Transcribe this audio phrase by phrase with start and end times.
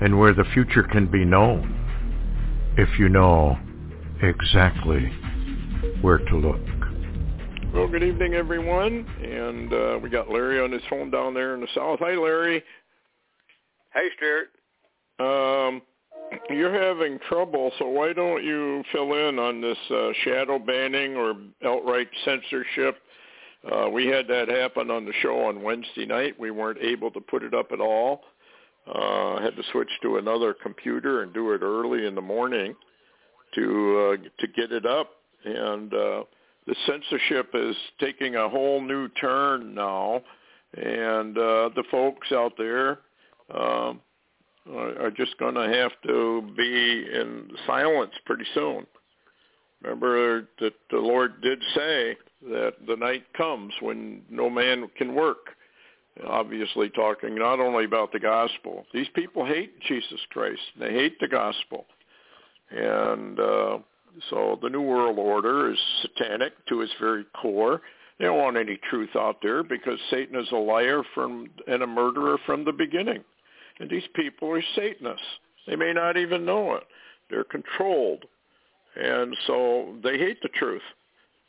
[0.00, 1.76] and where the future can be known
[2.76, 3.58] if you know
[4.22, 5.12] exactly
[6.00, 6.60] where to look.
[7.74, 9.06] Well, good evening, everyone.
[9.22, 12.00] And uh, we got Larry on his phone down there in the south.
[12.00, 12.62] Hi, Larry.
[13.94, 14.48] Hey, Stewart.
[15.20, 15.82] Um,
[16.48, 21.34] you're having trouble, so why don't you fill in on this uh, shadow banning or
[21.64, 22.96] outright censorship?
[23.70, 26.38] Uh, we had that happen on the show on Wednesday night.
[26.40, 28.22] We weren't able to put it up at all.
[28.92, 32.74] Uh, had to switch to another computer and do it early in the morning
[33.54, 35.10] to uh, to get it up.
[35.44, 36.24] And uh,
[36.66, 40.22] the censorship is taking a whole new turn now,
[40.74, 43.00] and uh, the folks out there.
[43.54, 44.00] Um,
[44.68, 48.86] are just going to have to be in silence pretty soon.
[49.82, 55.48] Remember that the Lord did say that the night comes when no man can work.
[56.26, 58.84] Obviously talking not only about the gospel.
[58.92, 60.60] These people hate Jesus Christ.
[60.78, 61.86] They hate the gospel.
[62.70, 63.78] And uh,
[64.28, 67.80] so the New World Order is satanic to its very core.
[68.18, 71.86] They don't want any truth out there because Satan is a liar from and a
[71.86, 73.24] murderer from the beginning.
[73.78, 75.24] And these people are Satanists.
[75.66, 76.84] They may not even know it.
[77.30, 78.24] They're controlled.
[78.96, 80.82] And so they hate the truth.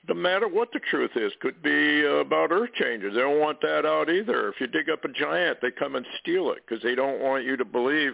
[0.07, 3.13] No matter what the truth is, could be about earth changes.
[3.13, 4.49] They don't want that out either.
[4.49, 7.45] If you dig up a giant, they come and steal it because they don't want
[7.45, 8.13] you to believe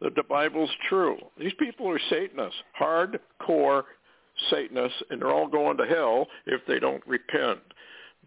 [0.00, 1.16] that the Bible's true.
[1.38, 3.84] These people are Satanists, hardcore
[4.50, 7.60] Satanists, and they're all going to hell if they don't repent.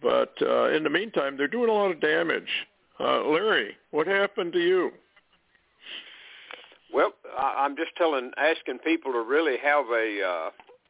[0.01, 2.49] But uh, in the meantime, they're doing a lot of damage.
[2.99, 4.91] Uh, Larry, what happened to you?
[6.93, 10.49] Well, I'm just telling, asking people to really have a uh,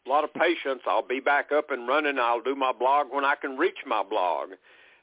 [0.09, 0.81] lot of patience.
[0.88, 2.17] I'll be back up and running.
[2.19, 4.50] I'll do my blog when I can reach my blog.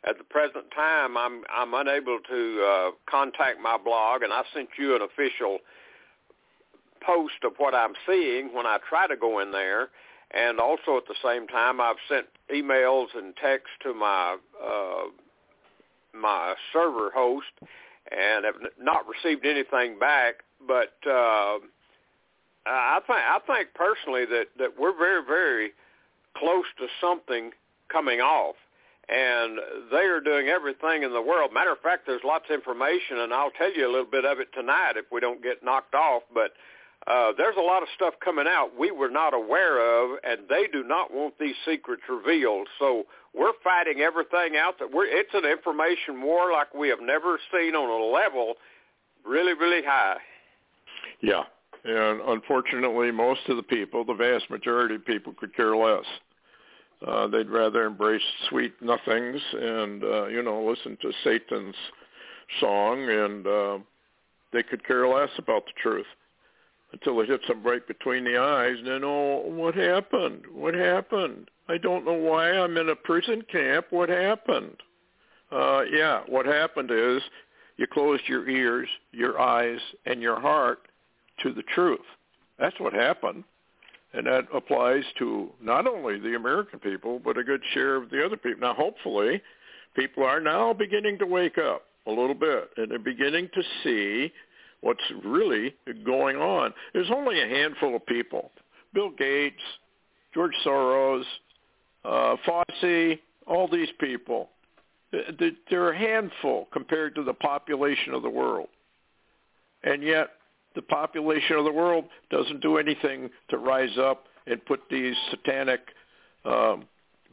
[0.04, 4.68] At the present time, I'm I'm unable to uh, contact my blog, and I sent
[4.78, 5.58] you an official
[7.04, 9.88] post of what I'm seeing when I try to go in there.
[10.30, 15.04] And also at the same time, I've sent emails and texts to my uh,
[16.14, 17.46] my server host,
[18.10, 21.58] and have not received anything back but uh,
[22.68, 25.72] I think I think personally that that we're very very
[26.36, 27.52] close to something
[27.90, 28.56] coming off,
[29.08, 29.58] and
[29.90, 31.52] they are doing everything in the world.
[31.52, 34.38] Matter of fact, there's lots of information, and I'll tell you a little bit of
[34.38, 36.22] it tonight if we don't get knocked off.
[36.32, 36.52] But
[37.06, 40.66] uh, there's a lot of stuff coming out we were not aware of, and they
[40.70, 42.68] do not want these secrets revealed.
[42.78, 43.04] So
[43.34, 44.78] we're fighting everything out.
[44.78, 48.54] That we're it's an information war like we have never seen on a level
[49.24, 50.18] really really high.
[51.20, 51.44] Yeah.
[51.84, 56.04] And unfortunately, most of the people, the vast majority of people could care less.
[57.06, 61.76] Uh, they'd rather embrace sweet nothings and, uh, you know, listen to Satan's
[62.60, 63.78] song and uh,
[64.52, 66.06] they could care less about the truth
[66.92, 68.76] until it hits them right between the eyes.
[68.78, 70.42] And then, oh, what happened?
[70.52, 71.50] What happened?
[71.68, 73.86] I don't know why I'm in a prison camp.
[73.90, 74.76] What happened?
[75.52, 77.22] Uh, yeah, what happened is
[77.76, 80.80] you closed your ears, your eyes, and your heart
[81.42, 82.00] to the truth.
[82.58, 83.44] That's what happened.
[84.14, 88.24] And that applies to not only the American people, but a good share of the
[88.24, 88.60] other people.
[88.60, 89.42] Now, hopefully,
[89.94, 94.32] people are now beginning to wake up a little bit, and they're beginning to see
[94.80, 96.72] what's really going on.
[96.94, 98.50] There's only a handful of people.
[98.94, 99.62] Bill Gates,
[100.32, 101.24] George Soros,
[102.04, 104.48] uh, Fauci, all these people.
[105.70, 108.68] They're a handful compared to the population of the world.
[109.82, 110.30] And yet
[110.74, 115.80] the population of the world doesn't do anything to rise up and put these satanic
[116.44, 116.84] um,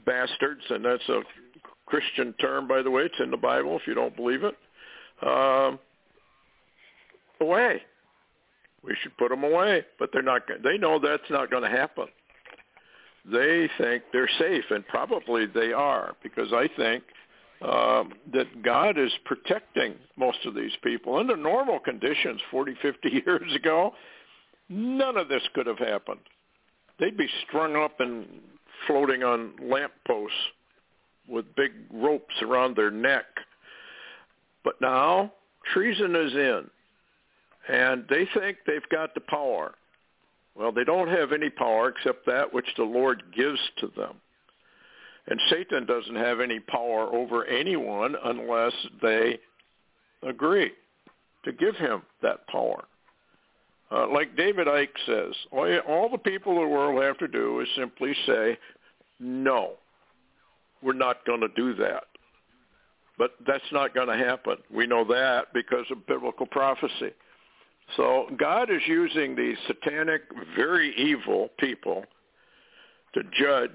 [0.05, 1.21] bastards, and that's a
[1.85, 3.03] Christian term, by the way.
[3.03, 4.55] It's in the Bible if you don't believe it.
[5.25, 5.79] Um,
[7.39, 7.81] away.
[8.83, 10.43] We should put them away, but they're not.
[10.63, 12.05] They know that's not going to happen.
[13.31, 17.03] They think they're safe, and probably they are, because I think
[17.61, 21.15] um, that God is protecting most of these people.
[21.17, 23.93] Under normal conditions 40, 50 years ago,
[24.69, 26.19] none of this could have happened.
[26.99, 28.25] They'd be strung up and
[28.87, 30.37] floating on lampposts
[31.27, 33.25] with big ropes around their neck.
[34.63, 35.31] But now
[35.73, 36.69] treason is in.
[37.67, 39.73] and they think they've got the power.
[40.55, 44.15] Well, they don't have any power except that which the Lord gives to them.
[45.27, 49.39] And Satan doesn't have any power over anyone unless they
[50.21, 50.71] agree
[51.45, 52.85] to give him that power.
[53.91, 57.59] Uh, like David Icke says, all, all the people in the world have to do
[57.59, 58.57] is simply say,
[59.19, 59.73] no,
[60.81, 62.03] we're not going to do that.
[63.17, 64.57] But that's not going to happen.
[64.73, 67.13] We know that because of biblical prophecy.
[67.95, 70.23] So God is using these satanic,
[70.55, 72.03] very evil people
[73.13, 73.69] to judge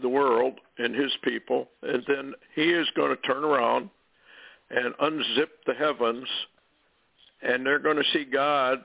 [0.00, 3.90] the world and his people, and then he is going to turn around
[4.70, 6.26] and unzip the heavens,
[7.42, 8.84] and they're going to see God,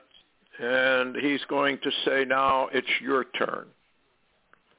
[0.58, 3.66] and he's going to say, now it's your turn.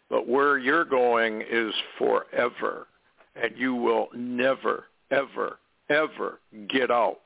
[0.09, 2.88] But where you're going is forever,
[3.35, 5.59] and you will never, ever,
[5.89, 6.39] ever
[6.69, 7.19] get out.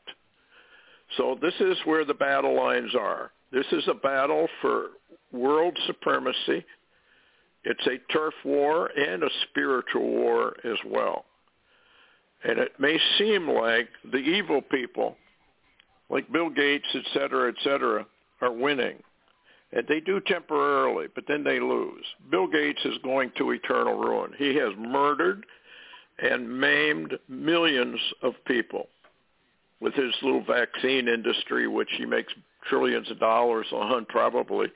[1.18, 3.32] So this is where the battle lines are.
[3.52, 4.88] This is a battle for
[5.32, 6.66] world supremacy.
[7.64, 11.26] It's a turf war and a spiritual war as well.
[12.44, 15.16] And it may seem like the evil people,
[16.10, 18.06] like Bill Gates, et cetera, et cetera,
[18.42, 18.98] are winning.
[19.74, 22.04] And they do temporarily, but then they lose.
[22.30, 24.32] Bill Gates is going to eternal ruin.
[24.38, 25.46] He has murdered
[26.20, 28.88] and maimed millions of people
[29.80, 32.34] with his little vaccine industry, which he makes
[32.70, 34.68] trillions of dollars on probably.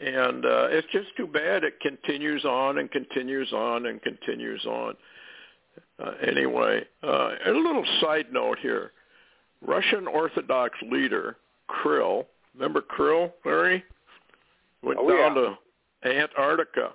[0.00, 4.94] And uh, it's just too bad it continues on and continues on and continues on.
[6.02, 8.92] Uh, anyway, uh, a little side note here.
[9.60, 11.36] Russian Orthodox leader
[11.82, 13.84] Kirill, remember Kirill, Larry?
[14.82, 16.10] Went oh, down yeah.
[16.10, 16.92] to Antarctica,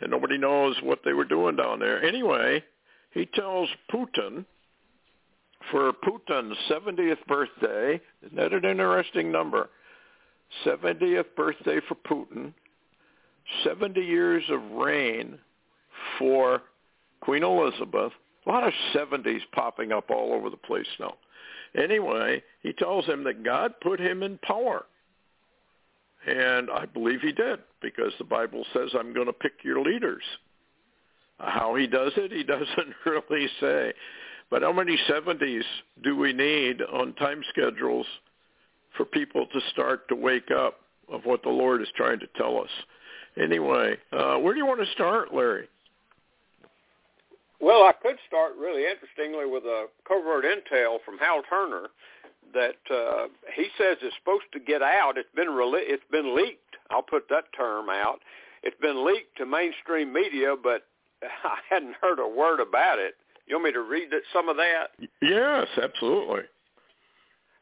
[0.00, 2.04] and nobody knows what they were doing down there.
[2.04, 2.62] Anyway,
[3.12, 4.44] he tells Putin
[5.70, 9.70] for Putin's 70th birthday, isn't that an interesting number?
[10.64, 12.52] 70th birthday for Putin,
[13.64, 15.38] 70 years of reign
[16.18, 16.62] for
[17.20, 18.12] Queen Elizabeth.
[18.46, 21.14] A lot of 70s popping up all over the place now.
[21.76, 24.84] Anyway, he tells him that God put him in power.
[26.26, 30.22] And I believe he did because the Bible says, I'm going to pick your leaders.
[31.38, 33.92] How he does it, he doesn't really say.
[34.50, 35.62] But how many 70s
[36.02, 38.06] do we need on time schedules
[39.02, 42.60] for people to start to wake up of what the Lord is trying to tell
[42.60, 42.70] us?
[43.36, 45.68] Anyway, uh, where do you want to start, Larry?
[47.60, 51.88] Well, I could start really interestingly with a covert intel from Hal Turner
[52.54, 53.26] that uh,
[53.56, 55.14] he says is supposed to get out.
[55.16, 56.76] It's been rele- it's been leaked.
[56.90, 58.20] I'll put that term out.
[58.62, 60.82] It's been leaked to mainstream media, but
[61.22, 63.14] I hadn't heard a word about it.
[63.46, 64.90] You want me to read some of that?
[65.20, 66.42] Yes, absolutely.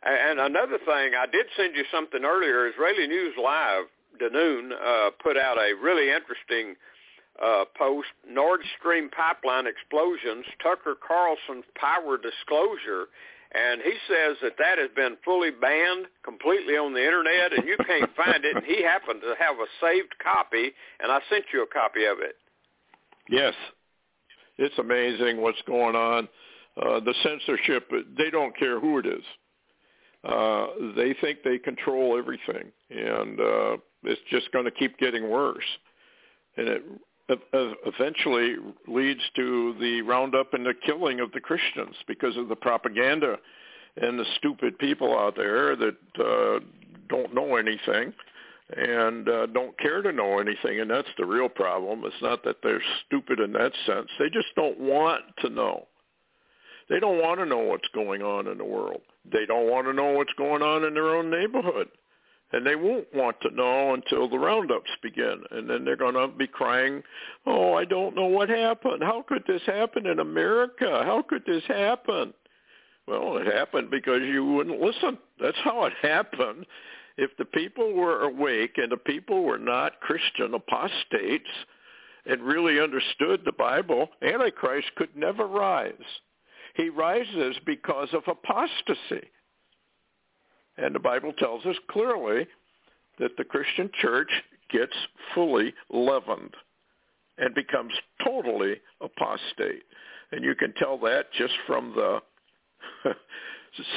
[0.03, 2.67] And another thing, I did send you something earlier.
[2.69, 3.85] Israeli News Live,
[4.21, 6.75] Danoon, uh, put out a really interesting
[7.43, 13.09] uh, post, Nord Stream pipeline explosions, Tucker Carlson's power disclosure,
[13.53, 17.77] and he says that that has been fully banned completely on the internet, and you
[17.85, 18.57] can't find it.
[18.57, 22.19] And he happened to have a saved copy, and I sent you a copy of
[22.21, 22.37] it.
[23.29, 23.55] Yes,
[24.57, 26.29] it's amazing what's going on.
[26.81, 29.25] Uh, the censorship, they don't care who it is.
[30.23, 35.65] Uh, they think they control everything, and uh, it's just going to keep getting worse.
[36.57, 36.83] And it
[37.85, 38.57] eventually
[38.87, 43.39] leads to the roundup and the killing of the Christians because of the propaganda
[43.97, 46.61] and the stupid people out there that uh,
[47.09, 48.13] don't know anything
[48.77, 52.03] and uh, don't care to know anything, and that's the real problem.
[52.05, 55.87] It's not that they're stupid in that sense; they just don't want to know.
[56.91, 59.03] They don't want to know what's going on in the world.
[59.33, 61.89] They don't want to know what's going on in their own neighborhood.
[62.53, 65.45] And they won't want to know until the roundups begin.
[65.53, 67.05] And then they're going to be crying
[67.47, 69.05] oh i don't know what happened.
[69.05, 71.03] How could this happen in america?
[71.05, 72.35] How could this happen?
[73.07, 75.17] Well it happened because you wouldn't listen.
[75.41, 76.67] That's how it happened.
[77.17, 81.51] If the people were awake and the people were not christian apostates
[82.27, 85.93] and really understood the bible antichrist could never rise
[86.75, 89.29] he rises because of apostasy
[90.81, 92.47] and the Bible tells us clearly
[93.19, 94.31] that the Christian church
[94.71, 94.95] gets
[95.35, 96.55] fully leavened
[97.39, 97.93] and becomes
[98.25, 99.83] totally apostate.
[100.33, 102.21] And you can tell that just from the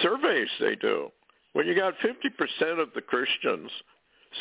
[0.02, 1.10] surveys they do.
[1.54, 3.70] When you got 50% of the Christians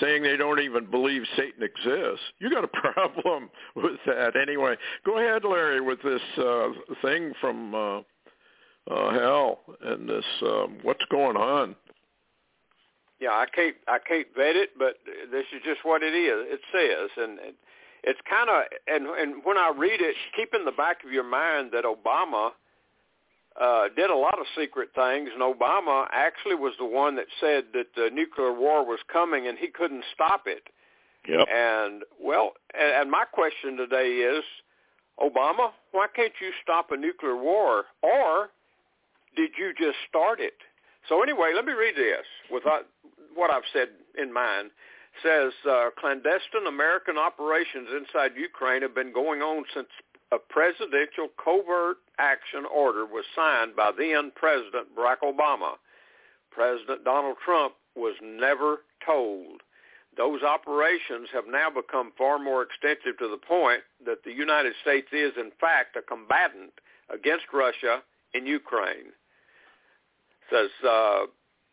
[0.00, 4.36] saying they don't even believe Satan exists, you got a problem with that.
[4.36, 4.74] Anyway,
[5.04, 6.68] go ahead, Larry, with this uh,
[7.02, 8.00] thing from uh,
[8.90, 11.76] uh, Hal and this um, what's going on.
[13.20, 14.96] yeah, I can't I can't vet it, but
[15.30, 16.46] this is just what it is.
[16.52, 17.38] It says, and
[18.02, 21.24] it's kind of and and when I read it, keep in the back of your
[21.24, 22.50] mind that Obama
[23.60, 27.64] uh, did a lot of secret things, and Obama actually was the one that said
[27.74, 30.64] that the nuclear war was coming, and he couldn't stop it.
[31.28, 31.46] Yep.
[31.54, 34.42] And well, and, and my question today is,
[35.20, 38.48] Obama, why can't you stop a nuclear war, or
[39.36, 40.54] did you just start it?
[41.08, 42.62] So anyway, let me read this with
[43.34, 43.88] what I've said
[44.20, 44.70] in mind.
[44.70, 49.88] It says uh, clandestine American operations inside Ukraine have been going on since
[50.32, 55.74] a presidential covert action order was signed by then President Barack Obama.
[56.50, 59.60] President Donald Trump was never told.
[60.16, 65.08] Those operations have now become far more extensive to the point that the United States
[65.12, 66.72] is, in fact, a combatant
[67.12, 68.02] against Russia
[68.34, 69.12] in Ukraine.
[70.52, 71.20] Says, uh,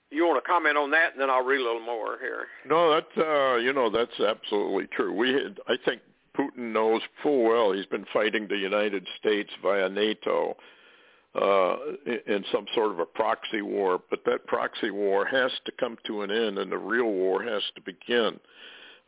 [0.09, 2.47] you want to comment on that, and then I'll read a little more here.
[2.65, 5.13] No, that's uh, you know that's absolutely true.
[5.13, 6.01] We, had, I think,
[6.37, 10.55] Putin knows full well he's been fighting the United States via NATO
[11.35, 11.75] uh,
[12.27, 16.21] in some sort of a proxy war, but that proxy war has to come to
[16.21, 18.39] an end and the real war has to begin.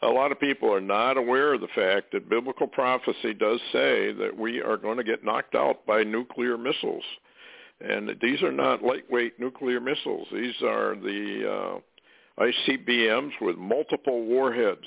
[0.04, 4.12] A lot of people are not aware of the fact that biblical prophecy does say
[4.14, 7.04] that we are going to get knocked out by nuclear missiles.
[7.84, 10.28] And these are not lightweight nuclear missiles.
[10.32, 11.80] These are the
[12.40, 14.86] uh, ICBMs with multiple warheads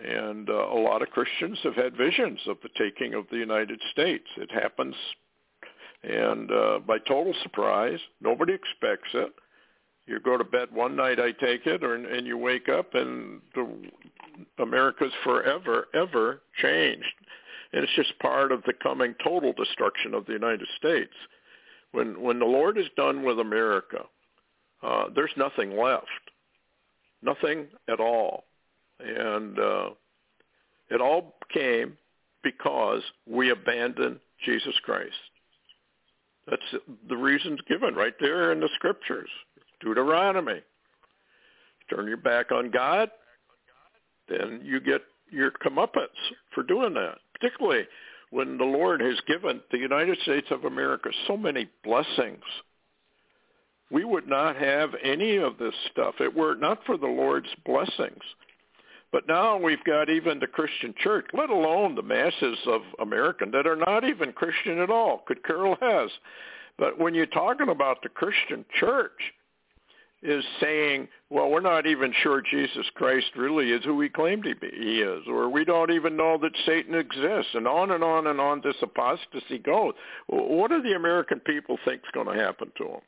[0.00, 3.80] and uh, a lot of Christians have had visions of the taking of the United
[3.90, 4.24] States.
[4.36, 4.94] It happens,
[6.02, 9.32] and uh, by total surprise, nobody expects it.
[10.06, 13.40] You go to bed one night, I take it, or and you wake up, and
[13.54, 13.68] the,
[14.58, 17.14] America's forever, ever changed,
[17.72, 21.12] and it's just part of the coming total destruction of the United States.
[21.92, 24.04] When when the Lord is done with America,
[24.82, 26.06] uh, there's nothing left,
[27.22, 28.44] nothing at all
[29.04, 29.90] and uh,
[30.90, 31.96] it all came
[32.42, 35.10] because we abandoned Jesus Christ.
[36.48, 39.28] That's the reasons given right there in the scriptures.
[39.80, 40.60] Deuteronomy.
[41.90, 43.10] Turn your back on God,
[44.28, 46.06] then you get your comeuppance
[46.54, 47.18] for doing that.
[47.38, 47.84] Particularly
[48.32, 52.42] when the Lord has given the United States of America so many blessings.
[53.90, 56.14] We would not have any of this stuff.
[56.18, 58.22] It were not for the Lord's blessings
[59.12, 63.66] but now we've got even the Christian church, let alone the masses of American that
[63.66, 66.10] are not even Christian at all, could care less.
[66.78, 69.12] But when you're talking about the Christian church
[70.22, 74.52] is saying, well, we're not even sure Jesus Christ really is who he claimed he,
[74.54, 78.28] be, he is, or we don't even know that Satan exists, and on and on
[78.28, 79.94] and on this apostasy goes.
[80.28, 83.00] What do the American people think is going to happen to them?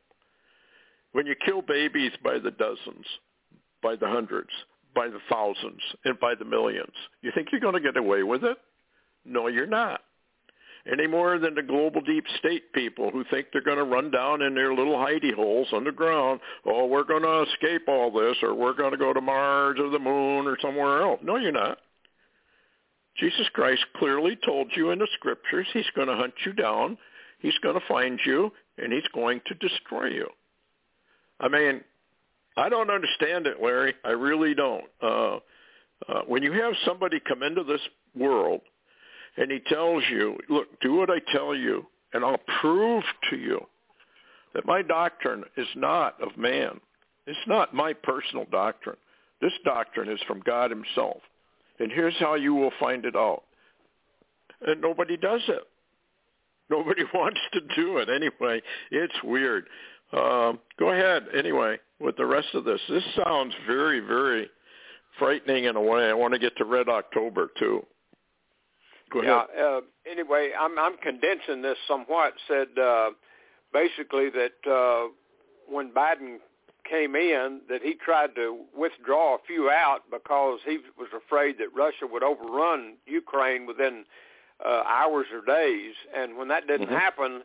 [1.13, 3.07] When you kill babies by the dozens,
[3.81, 4.51] by the hundreds,
[4.95, 6.95] by the thousands and by the millions.
[7.23, 8.57] You think you're going to get away with it?
[9.25, 10.01] No, you're not.
[10.91, 14.43] Any more than the global deep state people who think they're going to run down
[14.43, 16.41] in their little hidey holes underground.
[16.67, 19.89] Oh, we're going to escape all this, or we're going to go to Mars or
[19.89, 21.21] the moon or somewhere else.
[21.23, 21.79] No, you're not.
[23.17, 26.99] Jesus Christ clearly told you in the scriptures he's going to hunt you down,
[27.39, 30.29] he's going to find you, and he's going to destroy you.
[31.41, 31.81] I mean,
[32.57, 33.95] I don't understand it, Larry.
[34.05, 34.85] I really don't.
[35.03, 35.37] Uh,
[36.09, 37.81] uh, when you have somebody come into this
[38.15, 38.61] world
[39.37, 43.67] and he tells you, look, do what I tell you, and I'll prove to you
[44.55, 46.81] that my doctrine is not of man.
[47.27, 48.97] It's not my personal doctrine.
[49.41, 51.19] This doctrine is from God himself.
[51.81, 53.43] And here's how you will find it out.
[54.67, 55.63] And nobody does it.
[56.71, 58.63] Nobody wants to do it anyway.
[58.91, 59.67] It's weird.
[60.13, 62.81] Uh, go ahead anyway with the rest of this.
[62.89, 64.49] This sounds very, very
[65.19, 66.09] frightening in a way.
[66.09, 67.85] I want to get to Red October too.
[69.15, 69.47] Go ahead.
[69.57, 69.65] Yeah.
[69.65, 69.81] Uh,
[70.11, 72.35] anyway, I'm I'm condensing this somewhat.
[72.49, 73.11] Said uh,
[73.73, 75.09] basically that uh,
[75.69, 76.39] when Biden
[76.89, 81.69] came in, that he tried to withdraw a few out because he was afraid that
[81.75, 84.05] Russia would overrun Ukraine within
[84.65, 85.95] uh, hours or days.
[86.15, 86.95] And when that didn't mm-hmm.
[86.95, 87.43] happen,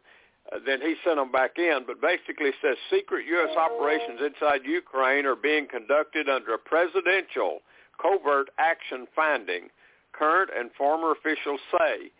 [0.52, 1.84] uh, then he sent them back in.
[1.88, 3.56] But basically says secret U.S.
[3.56, 7.60] operations inside Ukraine are being conducted under a presidential
[8.02, 9.70] covert action finding,
[10.20, 12.12] current and former officials say.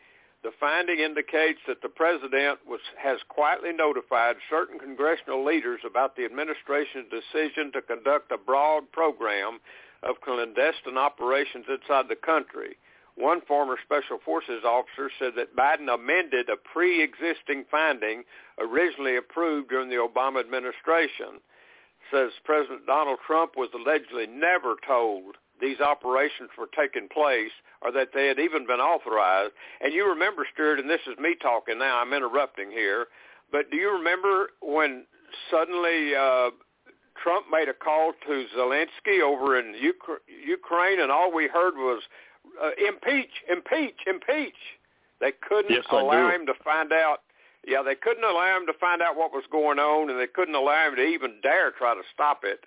[0.42, 6.24] The finding indicates that the president was, has quietly notified certain congressional leaders about the
[6.24, 9.60] administration's decision to conduct a broad program
[10.02, 12.78] of clandestine operations inside the country.
[13.16, 18.24] One former Special Forces officer said that Biden amended a pre-existing finding
[18.60, 21.44] originally approved during the Obama administration.
[22.12, 27.52] says President Donald Trump was allegedly never told these operations were taking place
[27.82, 29.54] or that they had even been authorized.
[29.82, 33.08] And you remember, Stewart, and this is me talking now, I'm interrupting here,
[33.52, 35.06] but do you remember when
[35.50, 36.50] suddenly uh,
[37.22, 39.76] Trump made a call to Zelensky over in
[40.46, 42.04] Ukraine and all we heard was
[42.62, 44.56] uh, impeach, impeach, impeach.
[45.20, 47.20] They couldn't yes, allow him to find out.
[47.68, 50.56] Yeah, they couldn't allow him to find out what was going on, and they couldn't
[50.56, 52.62] allow him to even dare try to stop it.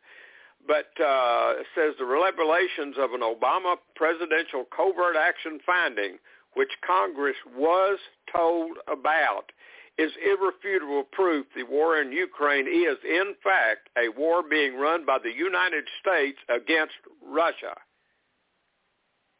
[0.66, 6.18] But uh, says the revelations of an Obama presidential covert action finding,
[6.54, 7.98] which Congress was
[8.34, 9.50] told about,
[9.98, 15.18] is irrefutable proof the war in Ukraine is, in fact, a war being run by
[15.22, 16.94] the United States against
[17.26, 17.74] Russia.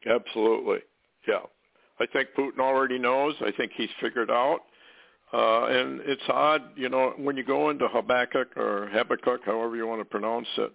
[0.07, 0.81] Absolutely.
[1.27, 1.47] Yeah.
[2.01, 3.35] I think Putin already knows.
[3.41, 4.61] I think he's figured out.
[5.33, 9.87] Uh, and it's odd, you know, when you go into Habakkuk or Habakkuk, however you
[9.87, 10.73] want to pronounce it,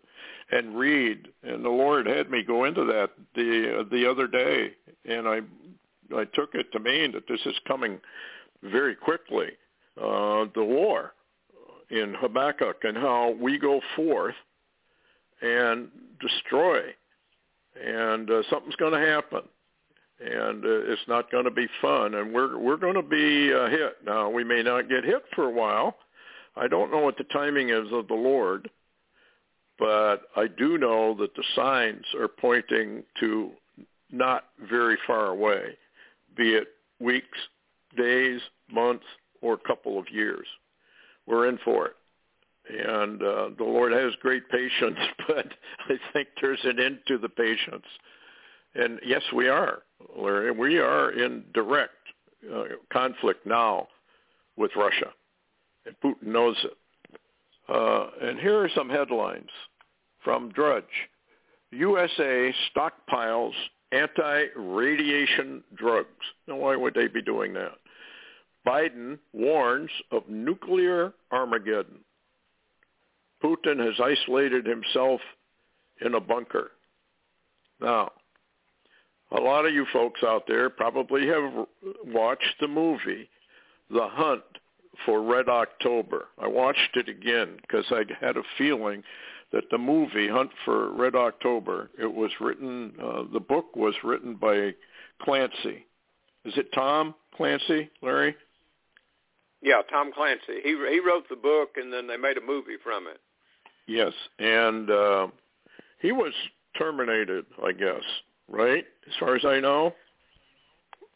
[0.51, 4.71] and read, and the Lord had me go into that the the other day,
[5.05, 5.41] and I
[6.15, 7.99] I took it to mean that this is coming
[8.63, 9.49] very quickly,
[10.01, 11.13] uh, the war
[11.91, 14.35] in Habakkuk, and how we go forth
[15.41, 16.81] and destroy,
[17.79, 19.41] and uh, something's going to happen
[20.19, 22.15] and uh, it's not going to be fun.
[22.15, 23.97] And we're we're going to be uh, hit.
[24.05, 25.95] Now we may not get hit for a while.
[26.55, 28.69] I don't know what the timing is of the Lord,
[29.77, 33.51] but I do know that the signs are pointing to
[34.11, 35.77] not very far away,
[36.35, 36.67] be it
[36.99, 37.37] weeks,
[37.95, 39.05] days, months,
[39.41, 40.47] or a couple of years.
[41.27, 41.95] We're in for it.
[42.69, 44.97] And uh, the Lord has great patience,
[45.27, 45.47] but
[45.89, 47.85] I think there's an end to the patience.
[48.77, 49.79] And yes, we are,
[50.15, 50.51] Larry.
[50.51, 51.91] We are in direct
[52.53, 53.87] uh, conflict now
[54.55, 55.11] with Russia,
[55.85, 56.77] and Putin knows it.
[57.67, 59.49] Uh, and here are some headlines
[60.23, 60.83] from Drudge.
[61.71, 63.53] USA stockpiles
[63.91, 66.07] anti-radiation drugs.
[66.47, 67.73] Now, why would they be doing that?
[68.65, 71.99] Biden warns of nuclear Armageddon.
[73.43, 75.21] Putin has isolated himself
[76.01, 76.71] in a bunker.
[77.79, 78.11] Now,
[79.31, 81.67] a lot of you folks out there probably have
[82.05, 83.29] watched the movie
[83.89, 84.43] The Hunt
[85.05, 86.25] for Red October.
[86.39, 89.03] I watched it again because I had a feeling
[89.51, 94.35] that the movie Hunt for Red October, it was written, uh, the book was written
[94.35, 94.73] by
[95.21, 95.85] Clancy.
[96.45, 98.35] Is it Tom Clancy, Larry?
[99.61, 100.61] Yeah, Tom Clancy.
[100.63, 103.19] He he wrote the book and then they made a movie from it.
[103.87, 105.27] Yes, and uh,
[105.99, 106.33] he was
[106.77, 108.03] terminated, I guess
[108.49, 108.85] right?
[109.07, 109.93] As far as I know.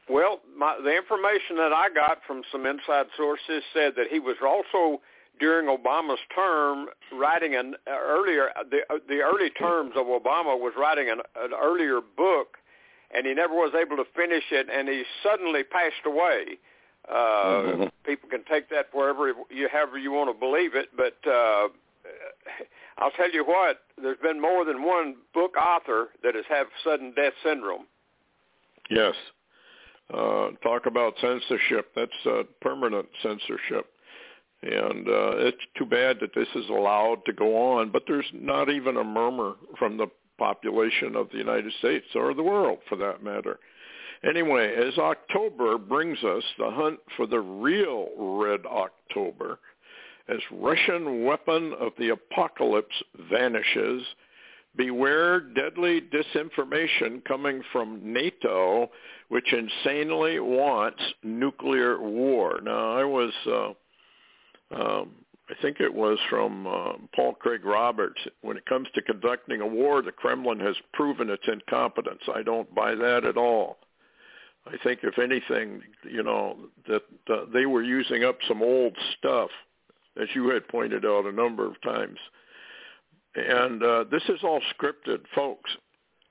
[0.09, 4.35] Well, my, the information that I got from some inside sources said that he was
[4.45, 5.01] also
[5.39, 11.21] during Obama's term writing an earlier the the early terms of Obama was writing an,
[11.37, 12.57] an earlier book,
[13.15, 16.57] and he never was able to finish it, and he suddenly passed away.
[17.09, 17.83] Uh, mm-hmm.
[18.05, 21.69] People can take that wherever you however you want to believe it, but uh,
[22.97, 27.13] I'll tell you what, there's been more than one book author that has had sudden
[27.15, 27.85] death syndrome.
[28.89, 29.15] Yes.
[30.13, 31.91] Uh, talk about censorship.
[31.95, 33.87] That's uh, permanent censorship.
[34.63, 38.69] And uh, it's too bad that this is allowed to go on, but there's not
[38.69, 43.23] even a murmur from the population of the United States or the world for that
[43.23, 43.59] matter.
[44.23, 49.59] Anyway, as October brings us the hunt for the real Red October,
[50.27, 52.95] as Russian weapon of the apocalypse
[53.29, 54.03] vanishes,
[54.75, 58.89] beware deadly disinformation coming from NATO,
[59.29, 62.59] which insanely wants nuclear war.
[62.63, 63.69] Now, I was, uh,
[64.73, 65.11] um,
[65.49, 68.21] I think it was from uh, Paul Craig Roberts.
[68.41, 72.21] When it comes to conducting a war, the Kremlin has proven its incompetence.
[72.33, 73.77] I don't buy that at all.
[74.67, 76.55] I think, if anything, you know,
[76.87, 79.49] that uh, they were using up some old stuff
[80.19, 82.17] as you had pointed out a number of times.
[83.35, 85.69] And uh, this is all scripted, folks.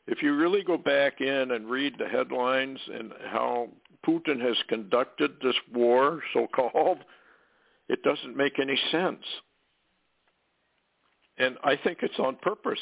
[0.07, 3.69] If you really go back in and read the headlines and how
[4.07, 6.99] Putin has conducted this war, so-called,
[7.88, 9.25] it doesn't make any sense.
[11.38, 12.81] And I think it's on purpose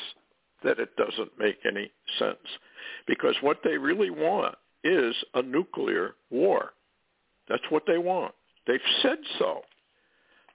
[0.65, 2.37] that it doesn't make any sense
[3.07, 6.73] because what they really want is a nuclear war.
[7.49, 8.35] That's what they want.
[8.67, 9.63] They've said so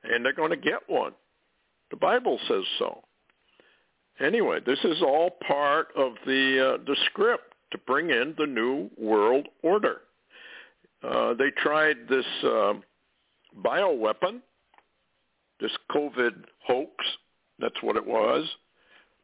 [0.04, 1.14] and they're going to get one.
[1.92, 3.04] The Bible says so.
[4.20, 8.90] Anyway, this is all part of the uh, the script to bring in the new
[8.98, 10.02] world order.
[11.04, 12.74] Uh, they tried this uh,
[13.64, 14.40] bioweapon,
[15.60, 16.92] this COVID hoax
[17.60, 18.48] That's what it was.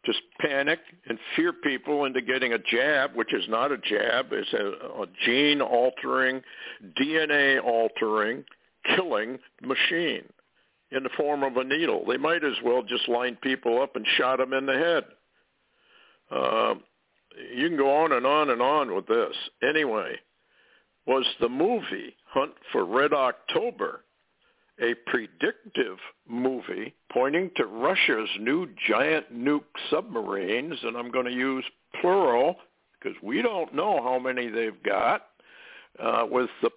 [0.05, 4.27] Just panic and fear people into getting a jab, which is not a jab.
[4.31, 6.41] It's a, a gene-altering,
[6.99, 8.45] DNA-altering,
[8.95, 10.23] killing machine
[10.91, 12.03] in the form of a needle.
[12.07, 15.03] They might as well just line people up and shot them in the head.
[16.31, 16.75] Uh,
[17.55, 19.35] you can go on and on and on with this.
[19.63, 20.15] Anyway,
[21.05, 24.01] was the movie Hunt for Red October
[24.81, 25.97] a predictive
[26.27, 31.65] movie pointing to Russia's new giant nuke submarines, and I'm going to use
[31.99, 32.55] plural
[32.93, 35.27] because we don't know how many they've got,
[36.01, 36.69] uh, with the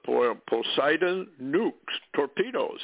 [0.48, 1.72] Poseidon nukes,
[2.14, 2.81] torpedoes,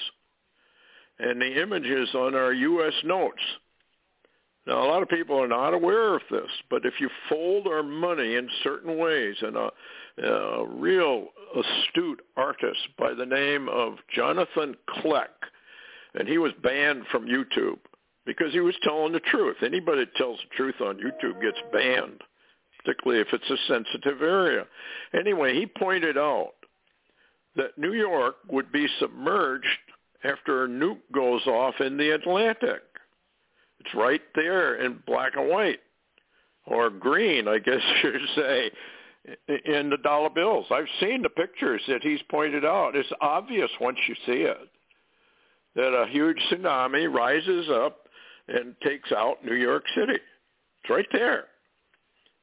[1.18, 2.94] and the images on our U.S.
[3.04, 3.42] notes
[4.68, 7.82] now, a lot of people are not aware of this, but if you fold our
[7.82, 9.70] money in certain ways, and a,
[10.22, 15.32] a real astute artist by the name of Jonathan Kleck,
[16.14, 17.78] and he was banned from YouTube
[18.26, 19.56] because he was telling the truth.
[19.62, 22.20] Anybody that tells the truth on YouTube gets banned,
[22.84, 24.66] particularly if it's a sensitive area.
[25.18, 26.52] Anyway, he pointed out
[27.56, 29.66] that New York would be submerged
[30.24, 32.82] after a nuke goes off in the Atlantic.
[33.80, 35.80] It's right there in black and white,
[36.66, 38.70] or green, I guess you should say,
[39.64, 40.66] in the dollar bills.
[40.70, 42.96] I've seen the pictures that he's pointed out.
[42.96, 44.68] It's obvious once you see it
[45.74, 48.08] that a huge tsunami rises up
[48.48, 50.18] and takes out New York City.
[50.82, 51.44] It's right there.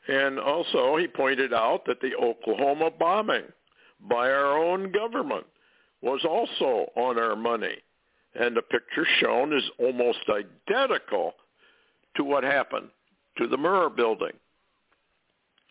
[0.08, 3.44] And also he pointed out that the Oklahoma bombing
[4.00, 5.46] by our own government
[6.02, 7.78] was also on our money
[8.36, 11.34] and the picture shown is almost identical
[12.16, 12.90] to what happened
[13.38, 14.32] to the Murrah building.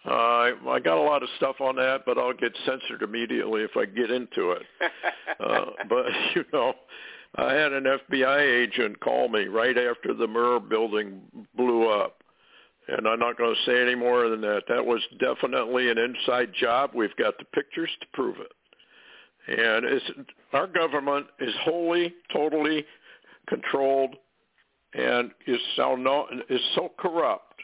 [0.06, 3.70] Uh, I got a lot of stuff on that, but I'll get censored immediately if
[3.76, 4.62] I get into it.
[5.40, 6.74] uh, but you know,
[7.37, 11.22] I had an FBI agent call me right after the Murrah building
[11.56, 12.22] blew up,
[12.88, 14.64] and I'm not going to say any more than that.
[14.68, 16.90] That was definitely an inside job.
[16.94, 18.52] We've got the pictures to prove it.
[19.46, 20.04] And it's,
[20.52, 22.85] our government is wholly, totally
[23.48, 24.16] controlled
[24.94, 27.61] and is so, is so corrupt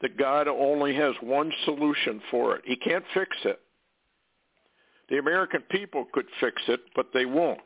[0.00, 2.62] that God only has one solution for it.
[2.64, 3.60] He can't fix it.
[5.10, 7.60] The American people could fix it, but they won't.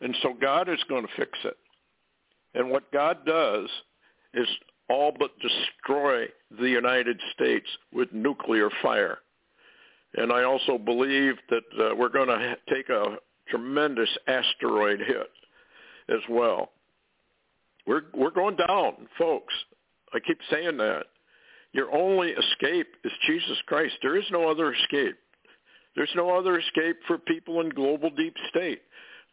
[0.00, 1.56] And so God is going to fix it.
[2.54, 3.68] And what God does
[4.34, 4.48] is
[4.88, 6.26] all but destroy
[6.58, 9.18] the United States with nuclear fire.
[10.14, 13.16] And I also believe that uh, we're going to take a
[13.48, 15.30] tremendous asteroid hit
[16.08, 16.70] as well.
[17.86, 19.52] We're we're going down, folks.
[20.12, 21.04] I keep saying that.
[21.72, 23.94] Your only escape is Jesus Christ.
[24.02, 25.16] There is no other escape.
[25.96, 28.82] There's no other escape for people in global deep state.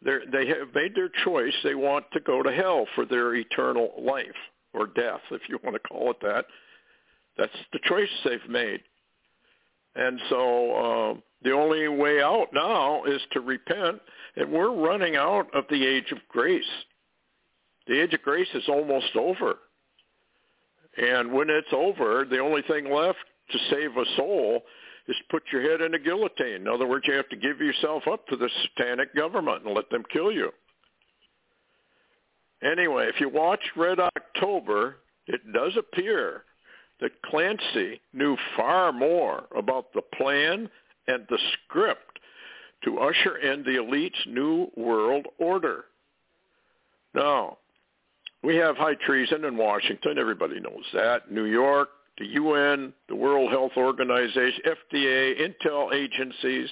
[0.02, 1.54] They're, they have made their choice.
[1.62, 4.26] They want to go to hell for their eternal life
[4.72, 6.46] or death, if you want to call it that.
[7.36, 8.80] That's the choice they've made.
[9.94, 14.00] And so uh, the only way out now is to repent,
[14.36, 16.62] and we're running out of the age of grace.
[17.86, 19.56] The age of grace is almost over.
[20.96, 23.18] And when it's over, the only thing left
[23.50, 24.62] to save a soul
[25.08, 26.62] is to put your head in a guillotine.
[26.62, 29.90] In other words, you have to give yourself up to the satanic government and let
[29.90, 30.50] them kill you.
[32.62, 36.44] Anyway, if you watch Red October, it does appear
[37.00, 40.68] that Clancy knew far more about the plan
[41.06, 42.18] and the script
[42.84, 45.84] to usher in the elite's new world order.
[47.14, 47.58] Now,
[48.42, 50.18] we have high treason in Washington.
[50.18, 51.30] Everybody knows that.
[51.30, 56.68] New York, the UN, the World Health Organization, FDA, intel agencies,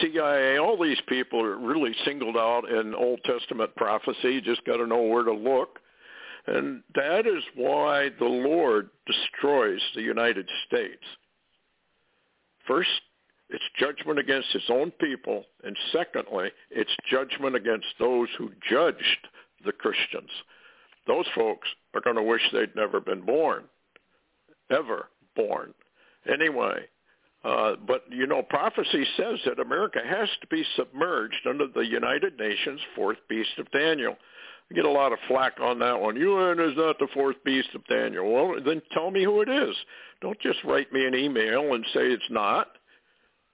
[0.00, 4.32] CIA, all these people are really singled out in Old Testament prophecy.
[4.32, 5.78] You just got to know where to look.
[6.46, 11.02] And that is why the Lord destroys the United States.
[12.66, 12.90] First,
[13.48, 15.44] it's judgment against his own people.
[15.64, 19.28] And secondly, it's judgment against those who judged
[19.64, 20.30] the Christians.
[21.06, 23.64] Those folks are going to wish they'd never been born,
[24.70, 25.72] ever born.
[26.28, 26.86] Anyway,
[27.44, 32.36] uh, but you know, prophecy says that America has to be submerged under the United
[32.38, 34.16] Nations fourth beast of Daniel.
[34.70, 36.16] I get a lot of flack on that one.
[36.16, 38.32] UN is not the fourth beast of Daniel.
[38.32, 39.76] Well, then tell me who it is.
[40.20, 42.68] Don't just write me an email and say it's not.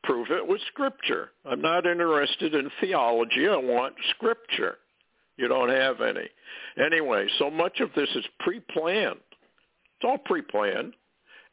[0.04, 1.30] Prove it with scripture.
[1.44, 3.46] I'm not interested in theology.
[3.48, 4.78] I want scripture.
[5.36, 6.28] You don't have any.
[6.82, 9.20] Anyway, so much of this is pre-planned.
[9.20, 10.94] It's all pre-planned.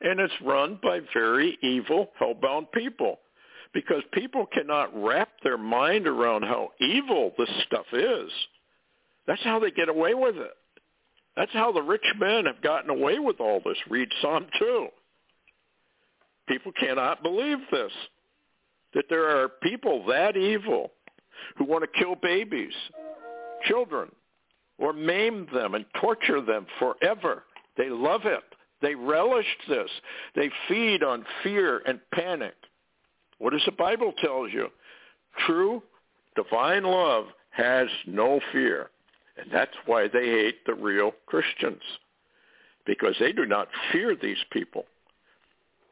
[0.01, 3.19] And it's run by very evil, hellbound people.
[3.73, 8.31] Because people cannot wrap their mind around how evil this stuff is.
[9.29, 10.57] That's how they get away with it.
[11.37, 13.77] That's how the rich men have gotten away with all this.
[13.87, 14.87] Read Psalm 2.
[16.47, 17.91] People cannot believe this,
[18.95, 20.93] that there are people that evil
[21.57, 22.73] who want to kill babies,
[23.67, 24.09] children,
[24.79, 27.43] or maim them and torture them forever.
[27.77, 28.43] They love it.
[28.81, 29.91] They relish this.
[30.35, 32.55] They feed on fear and panic.
[33.37, 34.69] What does the Bible tell you?
[35.45, 35.83] True
[36.35, 38.89] divine love has no fear.
[39.39, 41.81] And that's why they hate the real Christians,
[42.85, 44.85] because they do not fear these people.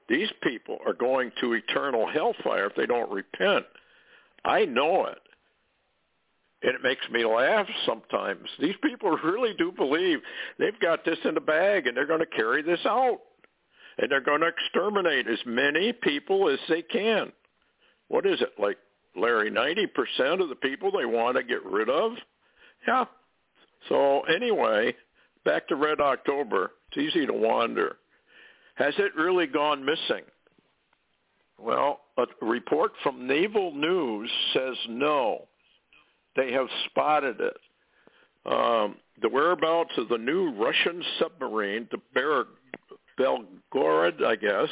[0.10, 3.66] These people are going to eternal hellfire if they don't repent.
[4.46, 5.20] I know it.
[6.64, 8.50] And it makes me laugh sometimes.
[8.60, 10.20] These people really do believe
[10.58, 13.20] they've got this in the bag and they're going to carry this out.
[14.00, 17.32] And they're going to exterminate as many people as they can.
[18.08, 18.78] What is it, like,
[19.16, 22.14] Larry, 90% of the people they want to get rid of?
[22.88, 23.06] Yeah.
[23.90, 24.96] So anyway,
[25.46, 26.72] back to Red October.
[26.90, 27.98] It's easy to wander.
[28.76, 30.24] Has it really gone missing?
[31.60, 35.48] Well, a report from Naval News says no.
[36.36, 37.58] They have spotted it.
[38.46, 42.48] Um, the whereabouts of the new Russian submarine, the Ber-
[43.20, 44.70] Belgorod, I guess,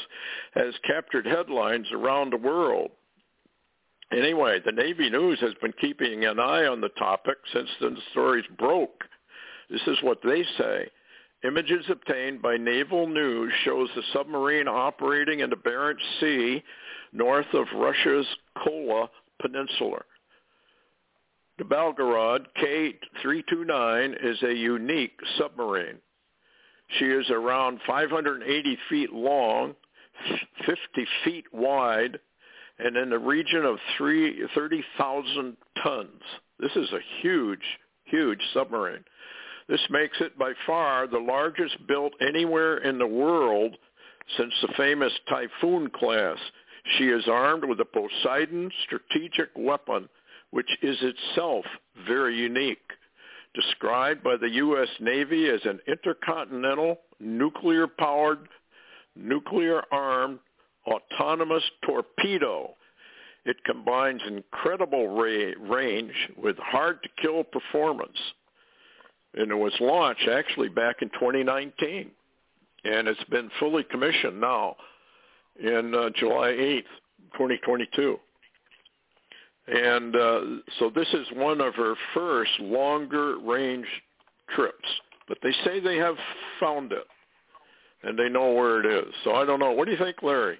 [0.53, 2.91] has captured headlines around the world.
[4.11, 8.45] Anyway, the Navy News has been keeping an eye on the topic since the stories
[8.57, 9.03] broke.
[9.69, 10.89] This is what they say.
[11.43, 16.63] Images obtained by Naval News shows the submarine operating in the Barents Sea
[17.13, 18.27] north of Russia's
[18.63, 19.09] Kola
[19.41, 20.01] Peninsula.
[21.57, 25.97] The Belgorod K-329 is a unique submarine.
[26.99, 29.75] She is around 580 feet long,
[30.65, 30.79] 50
[31.23, 32.19] feet wide,
[32.79, 36.21] and in the region of 30,000 tons.
[36.59, 37.63] This is a huge,
[38.05, 39.03] huge submarine.
[39.67, 43.75] This makes it by far the largest built anywhere in the world
[44.37, 46.37] since the famous Typhoon class.
[46.97, 50.07] She is armed with a Poseidon strategic weapon,
[50.51, 51.65] which is itself
[52.07, 52.91] very unique.
[53.55, 54.89] Described by the U.S.
[54.99, 58.49] Navy as an intercontinental nuclear-powered,
[59.15, 60.39] nuclear-armed,
[60.87, 62.73] autonomous torpedo.
[63.45, 68.17] It combines incredible ra- range with hard-to-kill performance
[69.35, 72.09] and it was launched actually back in 2019,
[72.85, 74.75] and it's been fully commissioned now
[75.61, 76.83] in uh, July 8th,
[77.33, 78.17] 2022.
[79.67, 80.41] And uh,
[80.79, 83.87] so this is one of her first longer range
[84.55, 84.87] trips,
[85.27, 86.15] but they say they have
[86.59, 87.07] found it
[88.03, 89.13] and they know where it is.
[89.23, 89.71] So I don't know.
[89.71, 90.59] What do you think, Larry?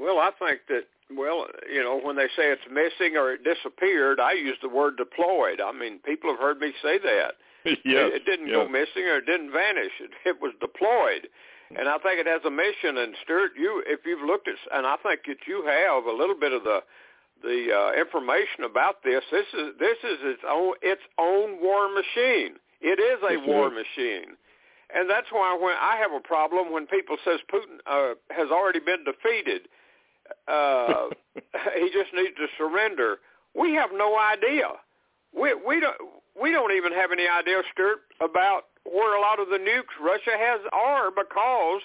[0.00, 0.84] Well, I think that
[1.14, 4.96] well, you know, when they say it's missing or it disappeared, I use the word
[4.96, 5.60] deployed.
[5.60, 7.34] I mean, people have heard me say that.
[7.64, 8.56] yes, it, it didn't yes.
[8.56, 9.92] go missing or it didn't vanish.
[10.00, 11.28] It, it was deployed.
[11.76, 12.98] And I think it has a mission.
[12.98, 16.38] And Stewart, you, if you've looked at, and I think that you have a little
[16.38, 16.80] bit of the
[17.42, 19.22] the uh, information about this.
[19.32, 22.60] This is this is its own its own war machine.
[22.80, 24.36] It is a yes, war machine,
[24.92, 28.80] and that's why when I have a problem when people says Putin uh, has already
[28.80, 29.68] been defeated
[30.48, 31.08] uh,
[31.76, 33.16] he just needs to surrender.
[33.54, 34.68] We have no idea.
[35.36, 35.96] We we don't
[36.40, 40.36] we don't even have any idea, Stewart, about where a lot of the nukes Russia
[40.36, 41.82] has are because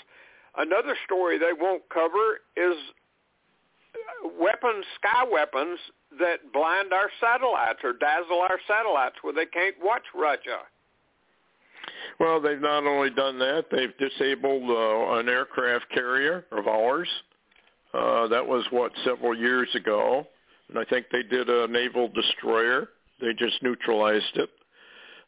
[0.58, 2.78] another story they won't cover is
[4.40, 5.80] weapons, sky weapons
[6.20, 10.64] that blind our satellites or dazzle our satellites where they can't watch Russia.
[12.20, 17.10] Well, they've not only done that, they've disabled uh, an aircraft carrier of ours
[18.30, 20.26] that was what several years ago,
[20.70, 22.90] and I think they did a naval destroyer.
[23.22, 24.50] They just neutralized it.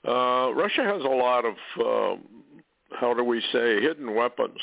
[0.08, 2.22] Uh, Russia has a lot of, uh,
[3.00, 4.60] how do we say, hidden weapons,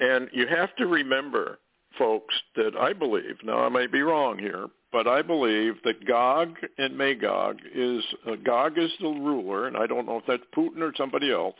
[0.00, 1.58] and you have to remember,
[1.98, 3.36] folks, that I believe.
[3.42, 8.36] Now I may be wrong here, but I believe that Gog and Magog is uh,
[8.44, 11.56] Gog is the ruler, and I don't know if that's Putin or somebody else.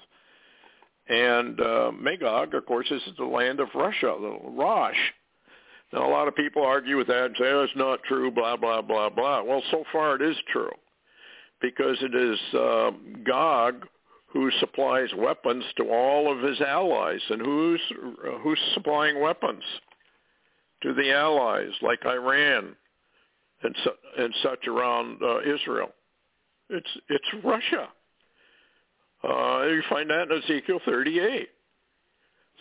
[1.09, 4.97] And uh, Magog, of course, is the land of Russia, the Rosh,
[5.93, 8.57] now, a lot of people argue with that and say, oh, it's not true, blah,
[8.57, 9.43] blah, blah, blah.
[9.43, 10.73] Well, so far it is true
[11.61, 12.91] because it is uh,
[13.25, 13.87] Gog
[14.27, 17.21] who supplies weapons to all of his allies.
[17.31, 19.63] And who's, uh, who's supplying weapons?
[20.83, 22.77] To the allies, like Iran
[23.63, 25.89] and, su- and such around uh, Israel.
[26.69, 27.89] It's, it's Russia.
[29.25, 31.49] Uh, you find that in Ezekiel 38.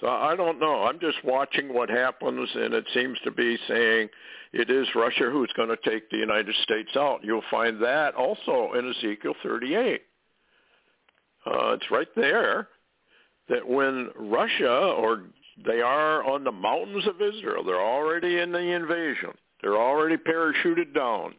[0.01, 0.83] So I don't know.
[0.83, 4.09] I'm just watching what happens, and it seems to be saying
[4.51, 7.23] it is Russia who's going to take the United States out.
[7.23, 10.01] You'll find that also in Ezekiel 38.
[11.45, 12.67] Uh, it's right there
[13.47, 15.23] that when Russia or
[15.65, 19.31] they are on the mountains of Israel, they're already in the invasion.
[19.61, 21.35] They're already parachuted down.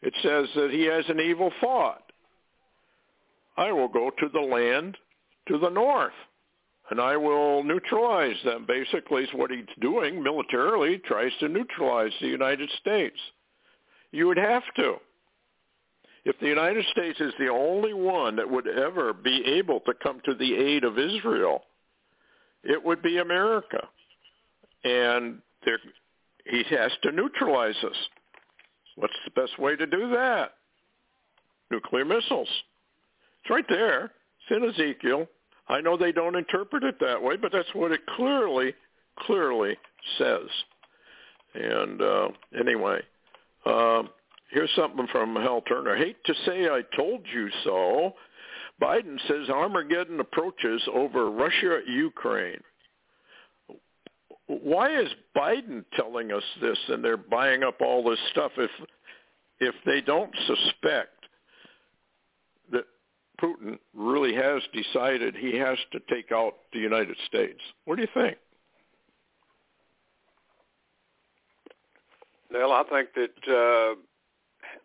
[0.00, 2.02] It says that he has an evil thought.
[3.56, 4.96] I will go to the land
[5.46, 6.12] to the north
[6.92, 8.66] and I will neutralize them.
[8.68, 13.16] Basically, is what he's doing militarily, tries to neutralize the United States.
[14.10, 14.96] You would have to.
[16.26, 20.20] If the United States is the only one that would ever be able to come
[20.26, 21.62] to the aid of Israel,
[22.62, 23.88] it would be America.
[24.84, 25.78] And there,
[26.44, 27.96] he has to neutralize us.
[28.96, 30.56] What's the best way to do that?
[31.70, 32.50] Nuclear missiles.
[33.40, 34.12] It's right there.
[34.50, 35.26] It's in Ezekiel.
[35.72, 38.74] I know they don't interpret it that way, but that's what it clearly,
[39.20, 39.76] clearly
[40.18, 40.46] says.
[41.54, 43.00] And uh, anyway,
[43.64, 44.02] uh,
[44.50, 45.96] here's something from Hal Turner.
[45.96, 48.12] Hate to say I told you so.
[48.82, 52.60] Biden says Armageddon approaches over Russia-Ukraine.
[54.46, 58.70] Why is Biden telling us this and they're buying up all this stuff if
[59.60, 61.21] if they don't suspect
[63.42, 67.60] Putin really has decided he has to take out the United States?
[67.84, 68.36] What do you think?
[72.52, 73.94] Well, I think that uh,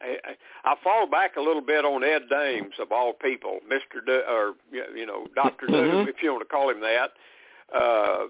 [0.02, 4.24] I, I fall back a little bit on Ed Dames of all people, Mister D-
[4.28, 4.54] or
[4.96, 5.92] you know Doctor mm-hmm.
[5.92, 7.12] Doom, if you want to call him that.
[7.76, 8.28] Uh,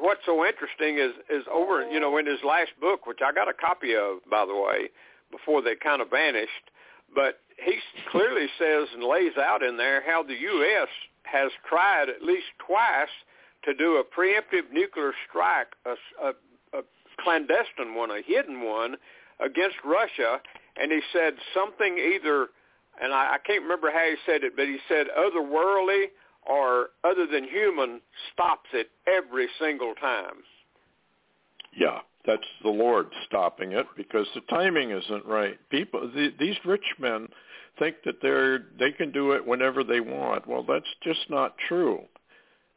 [0.00, 3.48] what's so interesting is is over you know in his last book, which I got
[3.48, 4.88] a copy of by the way,
[5.30, 6.70] before they kind of vanished,
[7.14, 7.78] but he
[8.10, 10.88] clearly says and lays out in there how the U.S.
[11.24, 13.08] has tried at least twice
[13.64, 16.30] to do a preemptive nuclear strike, a, a,
[16.78, 16.82] a
[17.20, 18.96] clandestine one, a hidden one
[19.40, 20.40] against Russia,
[20.80, 22.48] and he said something either,
[23.02, 26.06] and I, I can't remember how he said it, but he said otherworldly
[26.46, 28.00] or other than human
[28.32, 30.44] stops it every single time.
[31.76, 35.58] Yeah, that's the Lord stopping it because the timing isn't right.
[35.70, 37.28] People, the, these rich men
[37.78, 40.46] think that they're they can do it whenever they want.
[40.46, 42.00] Well, that's just not true.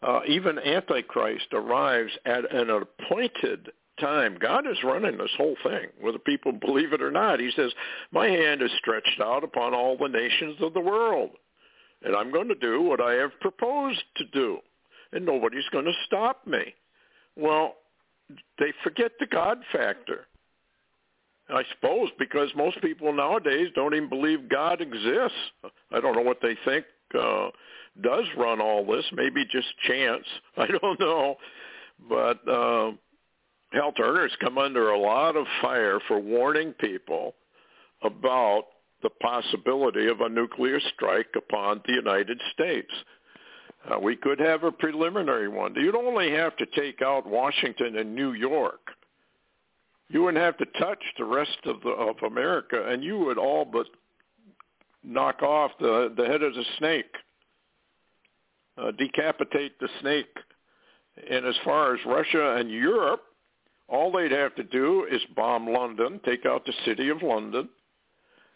[0.03, 4.37] Uh, even Antichrist arrives at an appointed time.
[4.39, 7.39] God is running this whole thing, whether people believe it or not.
[7.39, 7.71] He says,
[8.11, 11.31] my hand is stretched out upon all the nations of the world,
[12.01, 14.57] and I'm going to do what I have proposed to do,
[15.11, 16.73] and nobody's going to stop me.
[17.35, 17.75] Well,
[18.57, 20.25] they forget the God factor.
[21.51, 25.37] I suppose because most people nowadays don't even believe God exists.
[25.91, 26.85] I don't know what they think
[27.19, 27.49] uh,
[28.01, 29.05] does run all this.
[29.13, 30.25] Maybe just chance.
[30.57, 31.35] I don't know.
[32.07, 32.91] But uh,
[33.73, 37.35] Hal Turner's come under a lot of fire for warning people
[38.03, 38.63] about
[39.03, 42.91] the possibility of a nuclear strike upon the United States.
[43.89, 45.73] Uh, we could have a preliminary one.
[45.75, 48.91] You'd only have to take out Washington and New York.
[50.11, 53.63] You wouldn't have to touch the rest of the, of America, and you would all
[53.63, 53.87] but
[55.03, 57.15] knock off the the head of the snake,
[58.77, 60.37] uh, decapitate the snake.
[61.29, 63.21] And as far as Russia and Europe,
[63.87, 67.69] all they'd have to do is bomb London, take out the city of London,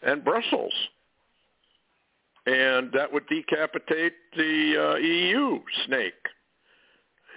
[0.02, 0.72] and Brussels.
[2.46, 6.14] And that would decapitate the uh, EU snake.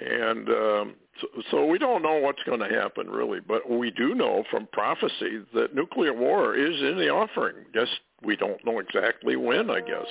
[0.02, 4.16] And um, so, so we don't know what's going to happen really, but we do
[4.16, 7.56] know from prophecy that nuclear war is in the offering.
[7.74, 7.92] Just
[8.24, 10.08] we don't know exactly when, I guess.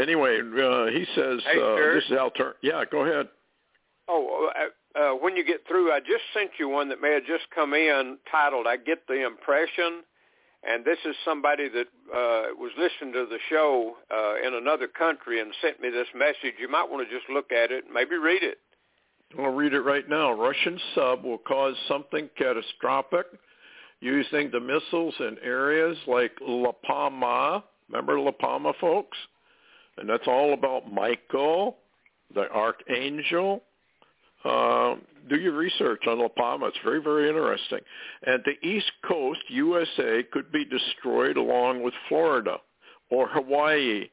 [0.00, 2.54] Anyway, uh, he says hey, uh, this is Alter.
[2.62, 3.28] Yeah, go ahead.
[4.08, 7.24] Oh, uh, uh, when you get through, I just sent you one that may have
[7.24, 10.02] just come in titled "I Get the Impression,"
[10.62, 15.40] and this is somebody that uh, was listening to the show uh, in another country
[15.40, 16.54] and sent me this message.
[16.58, 18.58] You might want to just look at it, and maybe read it.
[19.38, 20.32] I'll read it right now.
[20.32, 23.26] Russian sub will cause something catastrophic
[24.00, 27.64] using the missiles in areas like La Palma.
[27.88, 29.16] Remember La Palma, folks?
[29.98, 31.76] And that's all about Michael,
[32.34, 33.62] the archangel,
[34.44, 34.94] uh,
[35.28, 36.66] do your research on La Palma.
[36.66, 37.80] It's very, very interesting.
[38.26, 42.56] And the East Coast, USA, could be destroyed along with Florida
[43.10, 44.08] or Hawaii.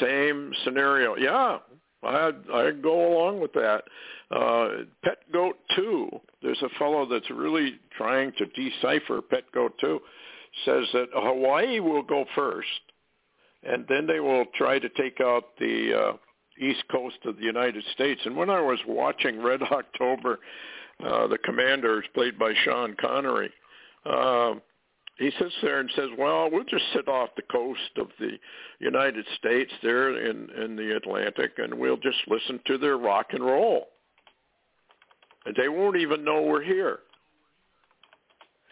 [0.00, 1.16] Same scenario.
[1.16, 1.58] Yeah,
[2.04, 3.84] I'd, I'd go along with that.
[4.30, 4.68] Uh,
[5.04, 6.08] Pet Goat 2,
[6.42, 10.00] there's a fellow that's really trying to decipher Pet Goat 2,
[10.64, 12.68] says that Hawaii will go first,
[13.62, 16.12] and then they will try to take out the uh,
[16.64, 18.20] east coast of the United States.
[18.24, 20.38] And when I was watching Red October,
[21.04, 23.50] uh, the commander is played by Sean Connery.
[24.06, 24.54] Uh,
[25.18, 28.38] he sits there and says, "Well, we'll just sit off the coast of the
[28.80, 33.44] United States there in in the Atlantic, and we'll just listen to their rock and
[33.44, 33.88] roll,
[35.46, 37.00] and they won't even know we're here."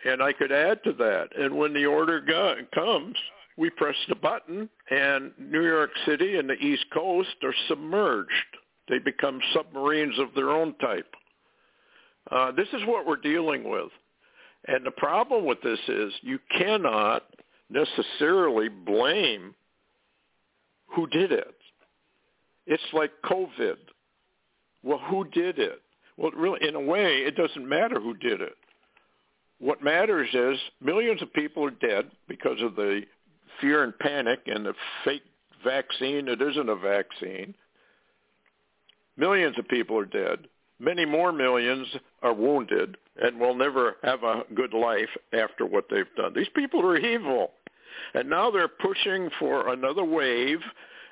[0.05, 1.29] And I could add to that.
[1.39, 3.17] And when the order go- comes,
[3.57, 8.57] we press the button, and New York City and the East Coast are submerged.
[8.89, 11.15] They become submarines of their own type.
[12.31, 13.91] Uh, this is what we're dealing with.
[14.69, 17.25] And the problem with this is you cannot
[17.69, 19.55] necessarily blame
[20.87, 21.55] who did it.
[22.67, 23.77] It's like COVID.
[24.83, 25.81] Well, who did it?
[26.17, 28.57] Well, really, in a way, it doesn't matter who did it.
[29.59, 33.03] What matters is millions of people are dead because of the
[33.61, 35.23] fear and panic and the fake
[35.65, 37.55] vaccine It isn't a vaccine.
[39.17, 40.49] Millions of people are dead.
[40.83, 41.87] Many more millions
[42.23, 46.33] are wounded and will never have a good life after what they've done.
[46.35, 47.53] These people are evil.
[48.15, 50.59] And now they're pushing for another wave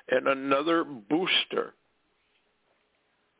[0.09, 1.73] and another booster.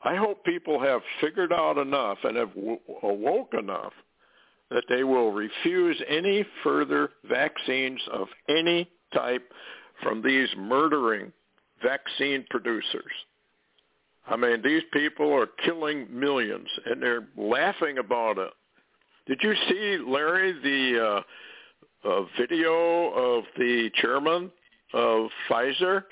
[0.04, 2.52] I hope people have figured out enough and have
[3.04, 3.94] awoke enough
[4.70, 9.52] that they will refuse any further vaccines of any type
[10.02, 11.34] from these murdering
[11.84, 13.12] vaccine producers.
[14.32, 18.52] I mean, these people are killing millions, and they're laughing about it.
[19.28, 21.24] Did you see, Larry, the
[22.06, 24.50] uh, uh, video of the chairman
[24.94, 26.06] of Pfizer?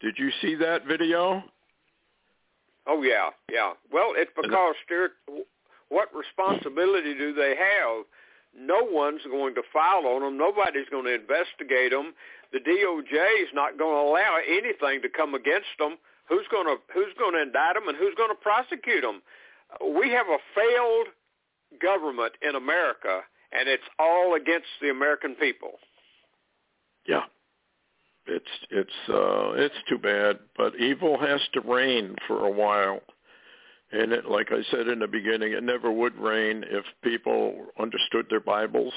[0.00, 1.42] Did you see that video?
[2.86, 3.72] Oh yeah, yeah.
[3.92, 5.12] Well, it's because Stewart,
[5.90, 8.06] what responsibility do they have?
[8.58, 10.38] No one's going to file on them.
[10.38, 12.14] Nobody's going to investigate them.
[12.52, 15.98] The DOJ is not going to allow anything to come against them
[16.28, 19.22] Who's going to who's going to indict them and who's going to prosecute them?
[19.96, 21.08] We have a failed
[21.80, 23.20] government in America,
[23.52, 25.72] and it's all against the American people.
[27.06, 27.24] Yeah,
[28.26, 33.00] it's it's uh, it's too bad, but evil has to reign for a while.
[33.90, 38.26] And it, like I said in the beginning, it never would reign if people understood
[38.28, 38.92] their Bibles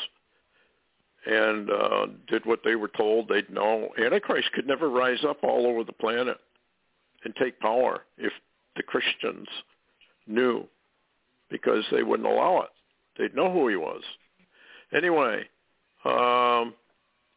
[1.25, 3.89] and uh, did what they were told they'd know.
[3.97, 6.37] Antichrist could never rise up all over the planet
[7.23, 8.33] and take power if
[8.75, 9.47] the Christians
[10.27, 10.65] knew
[11.49, 12.69] because they wouldn't allow it.
[13.17, 14.01] They'd know who he was.
[14.93, 15.43] Anyway,
[16.05, 16.73] um,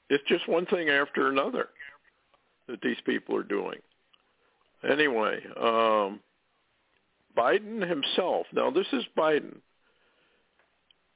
[0.09, 1.69] it's just one thing after another
[2.69, 3.79] that these people are doing.
[4.89, 6.21] Anyway, um,
[7.37, 8.47] Biden himself.
[8.53, 9.57] Now this is Biden.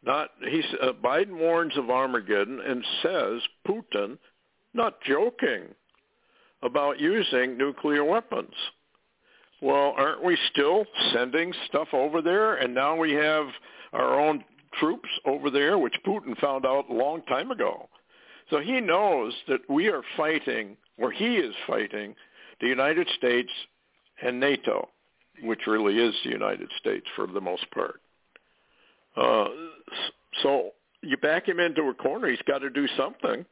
[0.04, 4.18] Not he's uh, Biden warns of Armageddon and says Putin,
[4.74, 5.74] not joking,
[6.62, 8.54] about using nuclear weapons.
[9.61, 12.56] Well, aren't we still sending stuff over there?
[12.56, 13.46] And now we have
[13.92, 14.44] our own
[14.78, 17.88] troops over there, which Putin found out a long time ago.
[18.50, 22.14] So he knows that we are fighting, or he is fighting,
[22.61, 23.50] the United States
[24.22, 24.88] and NATO,
[25.42, 28.00] which really is the United States for the most part.
[29.16, 29.48] Uh,
[30.42, 30.70] so
[31.02, 33.44] you back him into a corner, he's got to do something.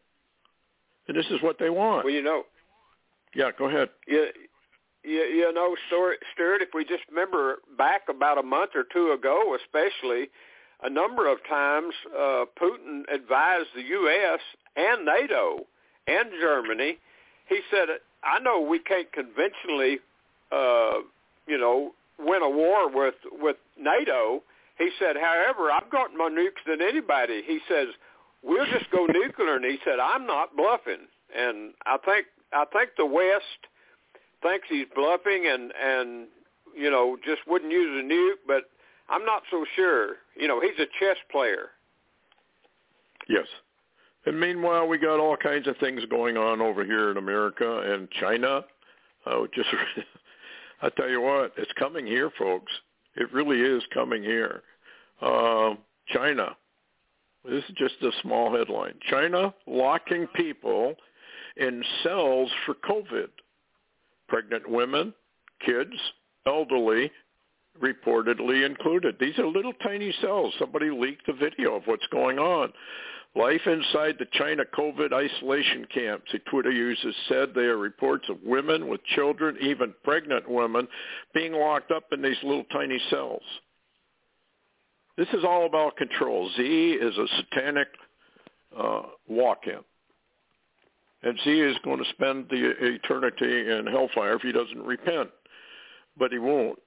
[1.08, 2.04] And this is what they want.
[2.04, 2.44] Well, you know,
[3.36, 3.90] yeah, go ahead.
[4.06, 4.28] You,
[5.04, 9.56] you, you know, Stewart, if we just remember back about a month or two ago,
[9.62, 10.30] especially,
[10.82, 14.40] a number of times uh, Putin advised the U.S.
[14.76, 15.66] and NATO
[16.06, 16.98] and Germany.
[17.48, 17.88] He said,
[18.24, 19.98] "I know we can't conventionally,
[20.50, 21.04] uh,
[21.46, 24.42] you know, win a war with with NATO."
[24.78, 27.88] He said, "However, I've got more nukes than anybody." He says,
[28.42, 32.26] "We'll just go nuclear," and he said, "I'm not bluffing." And I think
[32.56, 33.60] I think the West
[34.42, 36.28] thinks he's bluffing and and
[36.74, 38.70] you know just wouldn't use a nuke, but
[39.08, 40.16] I'm not so sure.
[40.36, 41.70] You know, he's a chess player.
[43.28, 43.46] Yes.
[44.24, 48.10] And meanwhile, we got all kinds of things going on over here in America and
[48.10, 48.64] China.
[49.24, 49.68] Uh, just,
[50.82, 52.72] I tell you what, it's coming here, folks.
[53.14, 54.62] It really is coming here.
[55.22, 55.74] Uh,
[56.08, 56.56] China.
[57.44, 58.94] This is just a small headline.
[59.08, 60.96] China locking people
[61.56, 63.28] in cells for COVID.
[64.28, 65.14] Pregnant women,
[65.64, 65.94] kids,
[66.46, 67.10] elderly,
[67.82, 69.16] reportedly included.
[69.20, 70.54] These are little tiny cells.
[70.58, 72.72] Somebody leaked a video of what's going on.
[73.34, 78.38] Life inside the China COVID isolation camps, the Twitter users said there are reports of
[78.42, 80.88] women with children, even pregnant women,
[81.34, 83.42] being locked up in these little tiny cells.
[85.18, 86.50] This is all about control.
[86.56, 87.88] Z is a satanic
[88.76, 89.80] uh, walk-in
[91.22, 95.30] and he is going to spend the eternity in hellfire if he doesn't repent.
[96.16, 96.78] But he won't.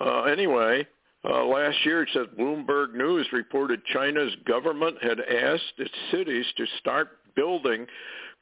[0.00, 0.86] Uh, anyway,
[1.26, 6.66] Uh, last year, it says Bloomberg News reported China's government had asked its cities to
[6.78, 7.86] start building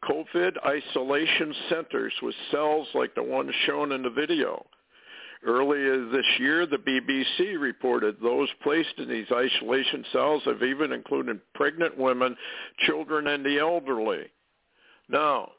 [0.04, 4.66] COVID isolation centers with cells like the ones shown in the video.
[5.44, 11.40] Earlier this year, the BBC reported those placed in these isolation cells have even included
[11.54, 12.36] pregnant women,
[12.80, 14.24] children, and the elderly.
[15.08, 15.50] Now,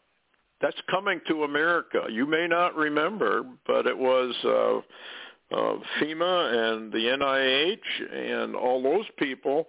[0.61, 2.03] that's coming to America.
[2.09, 8.81] You may not remember, but it was uh, uh, FEMA and the NIH and all
[8.81, 9.67] those people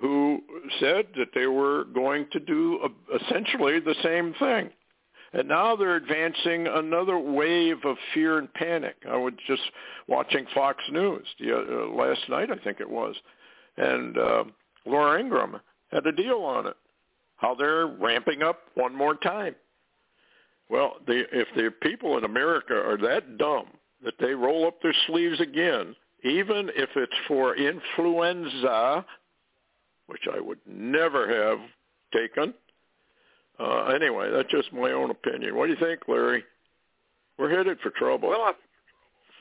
[0.00, 0.42] who
[0.80, 2.88] said that they were going to do
[3.20, 4.70] essentially the same thing.
[5.32, 8.96] And now they're advancing another wave of fear and panic.
[9.08, 9.62] I was just
[10.06, 13.14] watching Fox News the, uh, last night, I think it was,
[13.76, 14.44] and uh,
[14.86, 15.60] Laura Ingraham
[15.92, 16.76] had a deal on it,
[17.38, 19.54] how they're ramping up one more time.
[20.68, 23.68] Well, the, if the people in America are that dumb
[24.04, 29.04] that they roll up their sleeves again, even if it's for influenza,
[30.06, 31.58] which I would never have
[32.12, 32.52] taken,
[33.58, 35.56] uh, anyway, that's just my own opinion.
[35.56, 36.44] What do you think, Larry?
[37.38, 38.28] We're headed for trouble.
[38.28, 38.54] Well,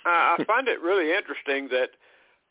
[0.05, 1.89] I, I find it really interesting that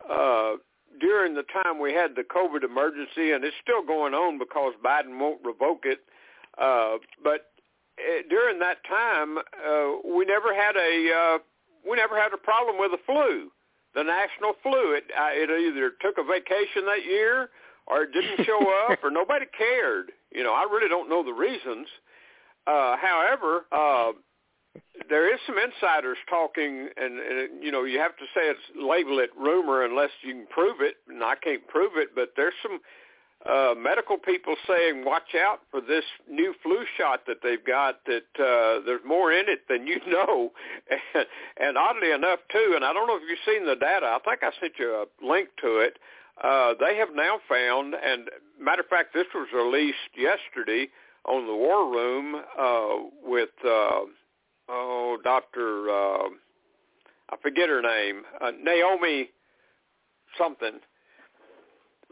[0.09, 0.57] uh,
[1.01, 5.19] during the time we had the COVID emergency, and it's still going on because Biden
[5.19, 6.01] won't revoke it,
[6.59, 7.53] uh, but
[7.99, 11.39] uh, during that time, uh, we never had a uh,
[11.89, 13.51] we never had a problem with the flu,
[13.95, 14.93] the national flu.
[14.93, 17.51] It uh, it either took a vacation that year
[17.87, 18.59] or it didn't show
[18.91, 20.13] up or nobody cared.
[20.33, 21.87] You know, I really don't know the reasons.
[22.67, 24.13] Uh, however, uh,
[25.09, 29.19] there is some insiders talking, and, and you know, you have to say it's label
[29.19, 32.09] it rumor unless you can prove it, and I can't prove it.
[32.15, 32.81] But there's some
[33.45, 38.01] uh, medical people saying, watch out for this new flu shot that they've got.
[38.07, 40.53] That uh, there's more in it than you know,
[40.91, 42.73] and, and oddly enough, too.
[42.75, 44.07] And I don't know if you've seen the data.
[44.07, 45.99] I think I sent you a link to it.
[46.43, 48.29] Uh, they have now found, and
[48.61, 50.89] matter of fact, this was released yesterday
[51.25, 54.01] on the War Room uh, with uh,
[54.69, 56.29] oh Doctor uh,
[57.31, 59.31] I forget her name uh, Naomi
[60.39, 60.81] something.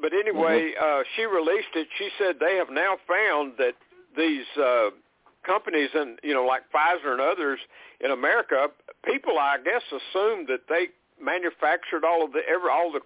[0.01, 1.01] But anyway, mm-hmm.
[1.01, 1.87] uh, she released it.
[1.99, 3.75] She said they have now found that
[4.17, 4.91] these uh,
[5.47, 7.61] companies and you know like Pfizer and others
[8.01, 8.69] in America,
[9.05, 10.89] people I guess assumed that they
[11.23, 13.01] manufactured all of the every all the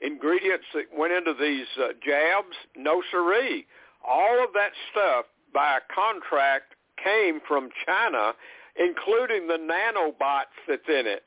[0.00, 3.66] ingredients that went into these uh, jabs, no siree.
[4.06, 8.32] All of that stuff by a contract came from China,
[8.78, 11.24] including the nanobots that's in it.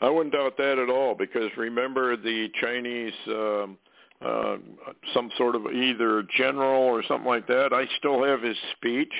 [0.00, 3.78] I wouldn't doubt that at all because remember the Chinese um,
[4.24, 4.56] uh,
[5.14, 7.72] some sort of either general or something like that.
[7.72, 9.12] I still have his speech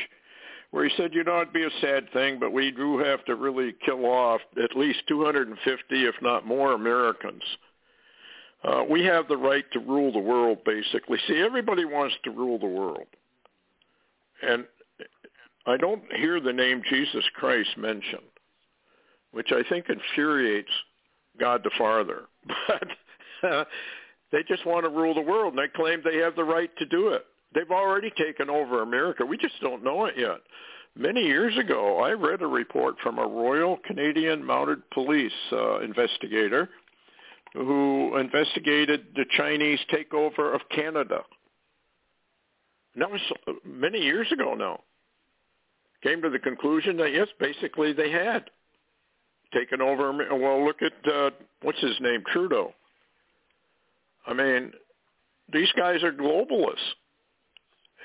[0.70, 3.36] where he said, you know, it'd be a sad thing, but we do have to
[3.36, 7.42] really kill off at least 250, if not more, Americans
[8.66, 11.18] uh, we have the right to rule the world, basically.
[11.28, 13.06] See, everybody wants to rule the world.
[14.42, 14.64] And
[15.66, 18.22] I don't hear the name Jesus Christ mentioned,
[19.32, 20.70] which I think infuriates
[21.38, 22.22] God the Father.
[23.42, 23.64] But uh,
[24.32, 26.86] they just want to rule the world, and they claim they have the right to
[26.86, 27.26] do it.
[27.54, 29.26] They've already taken over America.
[29.26, 30.38] We just don't know it yet.
[30.96, 36.70] Many years ago, I read a report from a Royal Canadian Mounted Police uh, investigator–
[37.56, 41.22] who investigated the Chinese takeover of Canada.
[42.94, 43.20] And that was
[43.64, 44.80] many years ago now.
[46.07, 48.44] Came to the conclusion that yes, basically they had
[49.52, 50.12] taken over.
[50.12, 51.30] Well, look at uh,
[51.62, 52.72] what's his name, Trudeau.
[54.26, 54.72] I mean,
[55.52, 56.76] these guys are globalists,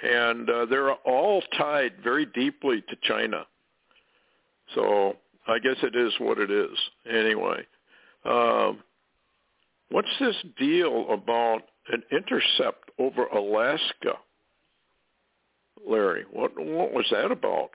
[0.04, 3.46] and uh, they're all tied very deeply to China.
[4.76, 5.16] So
[5.48, 6.78] I guess it is what it is.
[7.10, 7.66] Anyway,
[8.26, 8.80] um,
[9.92, 14.14] What's this deal about an intercept over Alaska,
[15.86, 16.24] Larry?
[16.32, 17.72] What what was that about?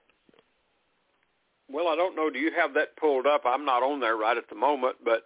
[1.70, 2.30] Well, I don't know.
[2.30, 3.42] Do you have that pulled up?
[3.44, 5.24] I'm not on there right at the moment, but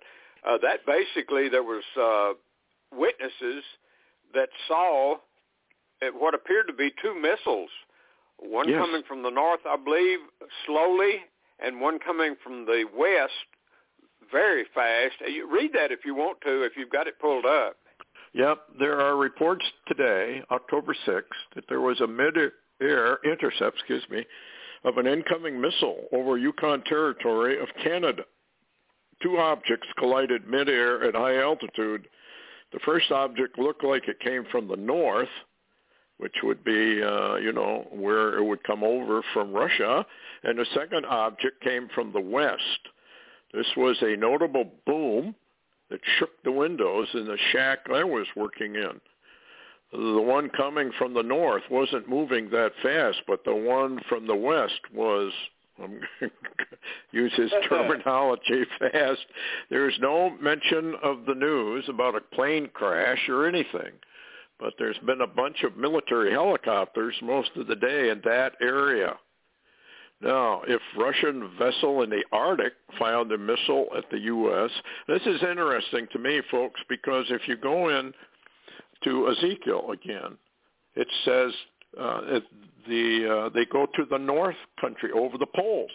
[0.49, 2.33] uh, that basically there was uh,
[2.97, 3.63] witnesses
[4.35, 5.17] that saw
[6.15, 7.69] what appeared to be two missiles,
[8.39, 8.79] one yes.
[8.79, 10.19] coming from the north, I believe,
[10.67, 11.21] slowly,
[11.63, 13.33] and one coming from the west
[14.31, 15.17] very fast.
[15.27, 17.77] You read that if you want to, if you've got it pulled up.
[18.33, 21.23] Yep, there are reports today, October 6th,
[21.55, 24.25] that there was a mid-air intercept, excuse me,
[24.85, 28.23] of an incoming missile over Yukon territory of Canada.
[29.23, 32.09] Two objects collided mid-air at high altitude.
[32.73, 35.29] The first object looked like it came from the north,
[36.17, 40.07] which would be, uh, you know, where it would come over from Russia,
[40.45, 42.89] and the second object came from the west
[43.53, 45.35] this was a notable boom
[45.91, 49.01] that shook the windows in the shack I was working in.
[49.93, 54.37] The one coming from the north wasn't moving that fast, but the one from the
[54.37, 55.33] west was
[55.83, 56.01] I'm
[57.13, 59.27] use his terminology fast.
[59.69, 63.93] There's no mention of the news about a plane crash or anything,
[64.59, 69.17] but there's been a bunch of military helicopters most of the day in that area.
[70.23, 74.71] Now, if Russian vessel in the Arctic found a missile at the U.S.,
[75.09, 78.13] this is interesting to me, folks, because if you go in
[79.05, 80.37] to Ezekiel again,
[80.95, 81.53] it says
[81.99, 82.45] uh, it,
[82.89, 85.91] the uh, they go to the north country over the poles.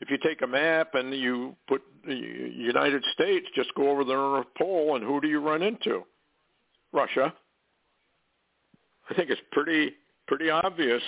[0.00, 4.12] If you take a map and you put the United States, just go over the
[4.12, 6.04] North Pole, and who do you run into?
[6.92, 7.32] Russia.
[9.10, 9.92] I think it's pretty
[10.26, 11.02] pretty obvious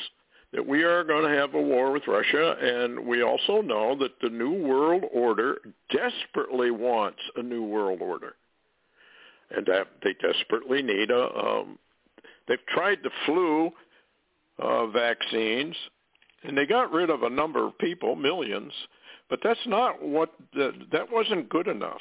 [0.53, 4.13] that we are going to have a war with Russia, and we also know that
[4.21, 5.59] the New World Order
[5.91, 8.37] desperately wants a New World Order,
[9.51, 11.35] and that they desperately need a.
[11.37, 11.79] Um,
[12.49, 13.71] they've tried the flu
[14.59, 15.77] uh, vaccines,
[16.43, 18.73] and they got rid of a number of people, millions,
[19.29, 22.01] but that's not what the, that wasn't good enough.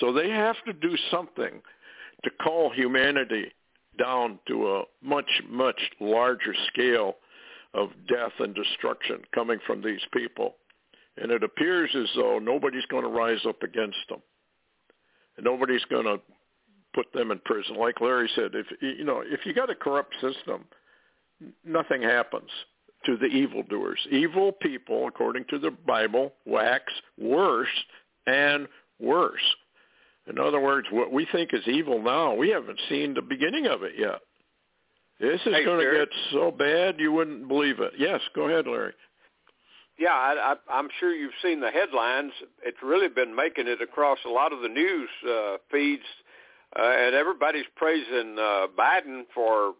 [0.00, 1.62] So they have to do something
[2.24, 3.52] to call humanity
[3.98, 7.16] down to a much, much larger scale
[7.74, 10.56] of death and destruction coming from these people.
[11.16, 14.20] And it appears as though nobody's going to rise up against them.
[15.36, 16.20] And nobody's going to
[16.94, 17.76] put them in prison.
[17.76, 20.64] Like Larry said, if you know, if you got a corrupt system,
[21.64, 22.50] nothing happens
[23.06, 23.98] to the evildoers.
[24.10, 26.84] Evil people, according to the Bible, wax
[27.18, 27.68] worse
[28.26, 28.66] and
[29.00, 29.42] worse.
[30.26, 33.82] In other words, what we think is evil now, we haven't seen the beginning of
[33.82, 34.20] it yet.
[35.20, 37.92] This is hey, going to get so bad you wouldn't believe it.
[37.98, 38.94] Yes, go ahead, Larry.
[39.98, 42.32] Yeah, I, I, I'm sure you've seen the headlines.
[42.64, 46.02] It's really been making it across a lot of the news uh, feeds,
[46.76, 49.74] uh, and everybody's praising uh, Biden for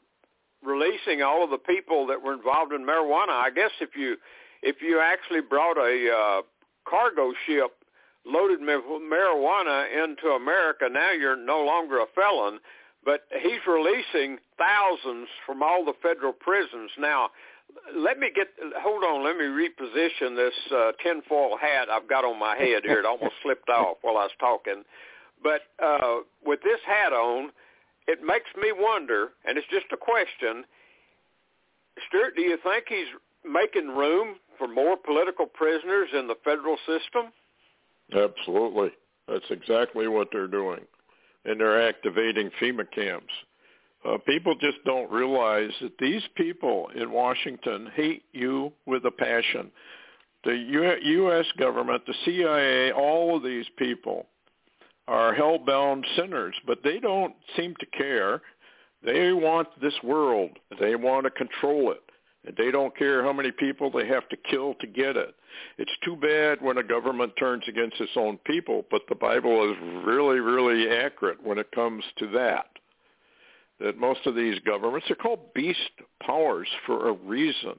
[0.64, 3.30] releasing all of the people that were involved in marijuana.
[3.30, 4.16] I guess if you
[4.62, 6.42] if you actually brought a uh,
[6.88, 7.72] cargo ship
[8.24, 12.60] loaded marijuana into America, now you're no longer a felon.
[13.04, 16.90] But he's releasing thousands from all the federal prisons.
[16.98, 17.28] Now,
[17.96, 18.48] let me get,
[18.80, 23.00] hold on, let me reposition this uh, tinfoil hat I've got on my head here.
[23.00, 24.82] It almost slipped off while I was talking.
[25.42, 27.50] But uh, with this hat on,
[28.06, 30.64] it makes me wonder, and it's just a question,
[32.08, 33.06] Stewart, do you think he's
[33.44, 37.32] making room for more political prisoners in the federal system?
[38.12, 38.90] Absolutely.
[39.28, 40.80] That's exactly what they're doing.
[41.44, 43.32] And they're activating FEMA camps.
[44.04, 49.70] Uh, people just don't realize that these people in Washington hate you with a passion.
[50.44, 51.46] The U- U.S.
[51.58, 54.26] government, the CIA, all of these people
[55.08, 58.42] are hell-bound sinners, but they don't seem to care.
[59.02, 60.50] They want this world.
[60.80, 62.02] They want to control it.
[62.46, 65.34] And they don't care how many people they have to kill to get it.
[65.78, 69.76] It's too bad when a government turns against its own people, but the Bible is
[70.04, 72.66] really, really accurate when it comes to that.
[73.80, 75.78] That most of these governments are called beast
[76.24, 77.74] powers for a reason.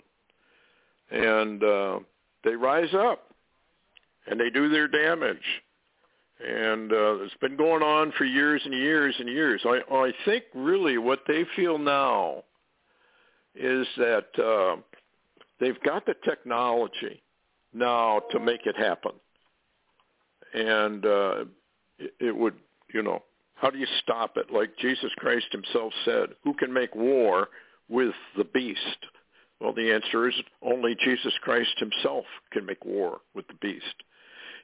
[1.09, 1.99] And uh,
[2.43, 3.33] they rise up
[4.27, 5.37] and they do their damage
[6.39, 9.61] and uh, it's been going on for years and years and years.
[9.65, 12.43] I, I think really what they feel now
[13.55, 14.81] is that uh,
[15.59, 17.21] they've got the technology
[17.73, 19.13] now to make it happen,
[20.53, 21.45] and uh,
[21.99, 22.55] it, it would,
[22.93, 23.23] you know,
[23.56, 24.51] how do you stop it?
[24.51, 27.47] Like Jesus Christ himself said, who can make war
[27.89, 28.80] with the beast?
[29.60, 34.03] Well, the answer is only Jesus Christ himself can make war with the beast.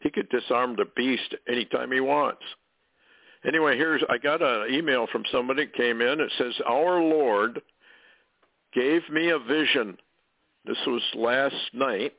[0.02, 2.44] He could disarm the beast anytime he wants.
[3.46, 6.20] Anyway, here's I got an email from somebody that came in.
[6.20, 7.62] It says, "Our Lord
[8.74, 9.98] gave me a vision.
[10.66, 12.14] This was last night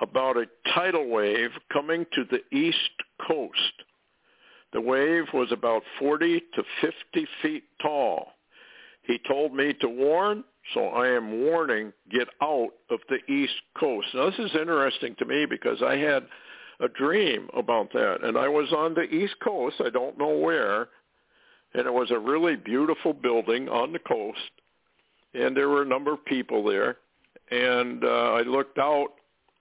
[0.00, 2.90] about a tidal wave coming to the east
[3.26, 3.84] coast.
[4.74, 8.32] The wave was about 40 to 50 feet tall.
[9.04, 10.42] He told me to warn,
[10.74, 14.08] so I am warning, get out of the east coast.
[14.12, 16.26] Now this is interesting to me because I had
[16.80, 18.24] a dream about that.
[18.24, 20.88] And I was on the East Coast, I don't know where,
[21.74, 24.40] and it was a really beautiful building on the coast,
[25.34, 26.96] and there were a number of people there.
[27.52, 29.10] And uh, I looked out,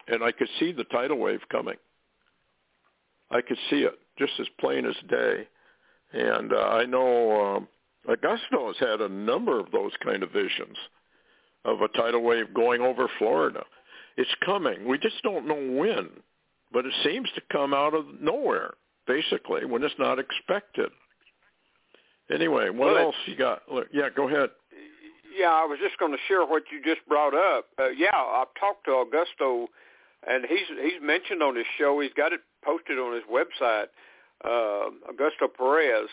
[0.07, 1.77] and I could see the tidal wave coming.
[3.29, 5.47] I could see it just as plain as day.
[6.13, 7.67] And uh, I know um,
[8.07, 10.77] Augusto has had a number of those kind of visions
[11.65, 13.63] of a tidal wave going over Florida.
[14.17, 14.87] It's coming.
[14.87, 16.09] We just don't know when
[16.73, 18.73] but it seems to come out of nowhere.
[19.05, 20.89] basically, when it's not expected.
[22.33, 23.61] Anyway, what well, else you got?
[23.91, 24.49] Yeah, go ahead.
[25.37, 27.65] Yeah, I was just going to share what you just brought up.
[27.77, 29.67] Uh, yeah, I've talked to Augusto,
[30.27, 31.99] and he's he's mentioned on his show.
[31.99, 33.87] He's got it posted on his website,
[34.43, 36.09] uh, Augusto Perez.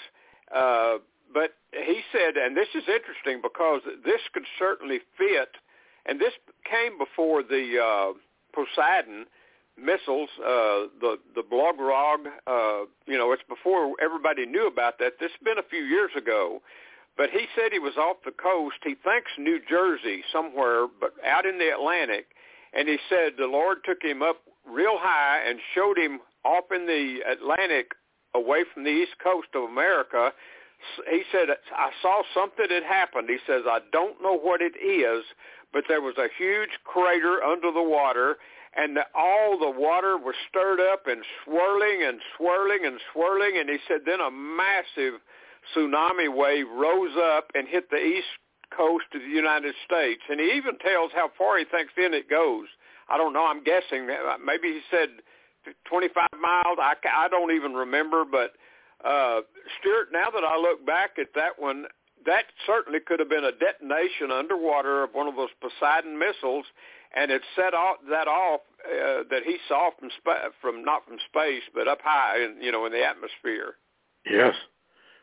[0.55, 0.98] Uh,
[1.32, 5.51] but he said, and this is interesting because this could certainly fit,
[6.07, 6.32] and this
[6.68, 8.12] came before the uh,
[8.53, 9.26] Poseidon
[9.76, 12.26] missiles, uh, the the Belgorod.
[12.46, 15.14] Uh, you know, it's before everybody knew about that.
[15.20, 16.61] This has been a few years ago,
[17.16, 18.76] but he said he was off the coast.
[18.82, 22.26] He thinks New Jersey somewhere, but out in the Atlantic,
[22.72, 24.38] and he said the Lord took him up
[24.68, 27.93] real high and showed him off in the Atlantic,
[28.34, 30.32] away from the east coast of America
[31.11, 33.28] he said, I saw something had happened.
[33.28, 35.24] He says, I don't know what it is,
[35.72, 38.38] but there was a huge crater under the water,
[38.74, 43.59] and all the water was stirred up and swirling and swirling and swirling.
[43.59, 45.20] And he said, then a massive
[45.74, 48.28] tsunami wave rose up and hit the east
[48.74, 50.22] coast of the United States.
[50.30, 52.66] And he even tells how far he thinks in it goes.
[53.09, 53.45] I don't know.
[53.45, 54.07] I'm guessing.
[54.45, 55.09] Maybe he said
[55.88, 56.78] 25 miles.
[56.80, 58.52] I, I don't even remember, but
[59.04, 59.40] uh,
[59.80, 61.86] Stewart, now that I look back at that one,
[62.26, 66.66] that certainly could have been a detonation underwater of one of those Poseidon missiles,
[67.14, 71.16] and it set off that off uh, that he saw from spa- from not from
[71.28, 73.74] space but up high, in, you know, in the atmosphere.
[74.28, 74.54] Yes.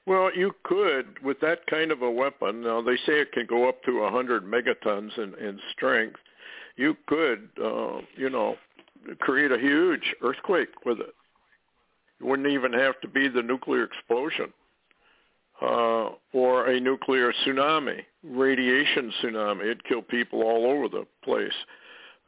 [0.05, 2.63] Well, you could with that kind of a weapon.
[2.63, 6.19] Now they say it can go up to 100 megatons in, in strength.
[6.77, 8.55] You could, uh, you know,
[9.19, 11.13] create a huge earthquake with it.
[12.19, 14.51] It wouldn't even have to be the nuclear explosion
[15.61, 19.61] uh, or a nuclear tsunami, radiation tsunami.
[19.61, 21.53] It'd kill people all over the place.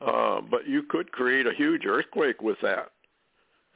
[0.01, 2.91] Uh, but you could create a huge earthquake with that,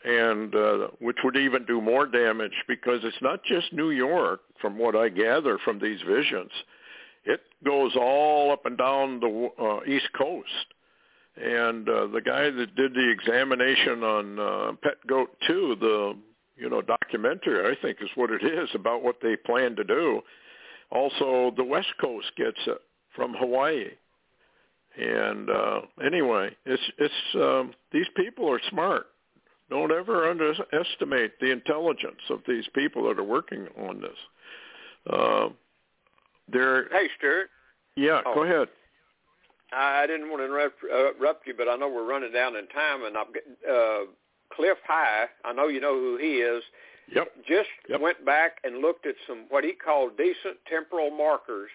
[0.05, 4.77] and uh, which would even do more damage because it's not just New York, from
[4.77, 6.51] what I gather from these visions.
[7.25, 10.47] It goes all up and down the uh, East Coast
[11.35, 16.13] and uh, the guy that did the examination on uh, Pet Goat 2, the
[16.55, 20.21] you know documentary, I think is what it is about what they plan to do.
[20.91, 22.79] Also, the West Coast gets it
[23.15, 23.87] from Hawaii.
[24.95, 29.07] And uh, anyway, it's it's um, these people are smart.
[29.71, 34.17] Don't ever underestimate the intelligence of these people that are working on this.
[35.09, 35.49] Uh,
[36.51, 37.49] they're hey, Stewart.
[37.95, 38.35] Yeah, oh.
[38.35, 38.67] go ahead.
[39.75, 43.03] I didn't want to interrupt, interrupt you, but I know we're running down in time,
[43.03, 43.27] and I've
[43.69, 44.05] uh,
[44.55, 45.25] Cliff High.
[45.43, 46.63] I know you know who he is.
[47.13, 47.31] Yep.
[47.47, 47.99] Just yep.
[47.99, 51.69] went back and looked at some what he called decent temporal markers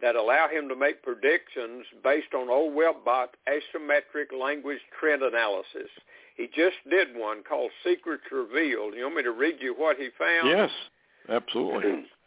[0.00, 5.90] that allow him to make predictions based on old WebBot asymmetric language trend analysis.
[6.36, 8.94] He just did one called Secrets Revealed.
[8.94, 10.48] You want me to read you what he found?
[10.48, 10.70] Yes,
[11.28, 12.06] absolutely.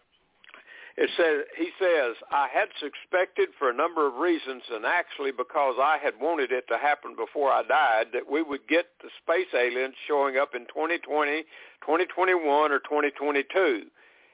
[1.01, 5.73] It says he says I had suspected for a number of reasons, and actually because
[5.81, 9.49] I had wanted it to happen before I died, that we would get the space
[9.57, 11.41] aliens showing up in 2020,
[11.81, 13.89] 2021, or 2022.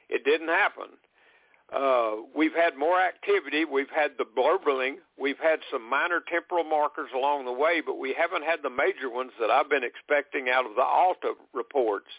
[0.09, 0.99] It didn't happen.
[1.71, 3.63] Uh, we've had more activity.
[3.63, 4.97] We've had the burbling.
[5.17, 9.09] We've had some minor temporal markers along the way, but we haven't had the major
[9.09, 12.11] ones that I've been expecting out of the Alta reports.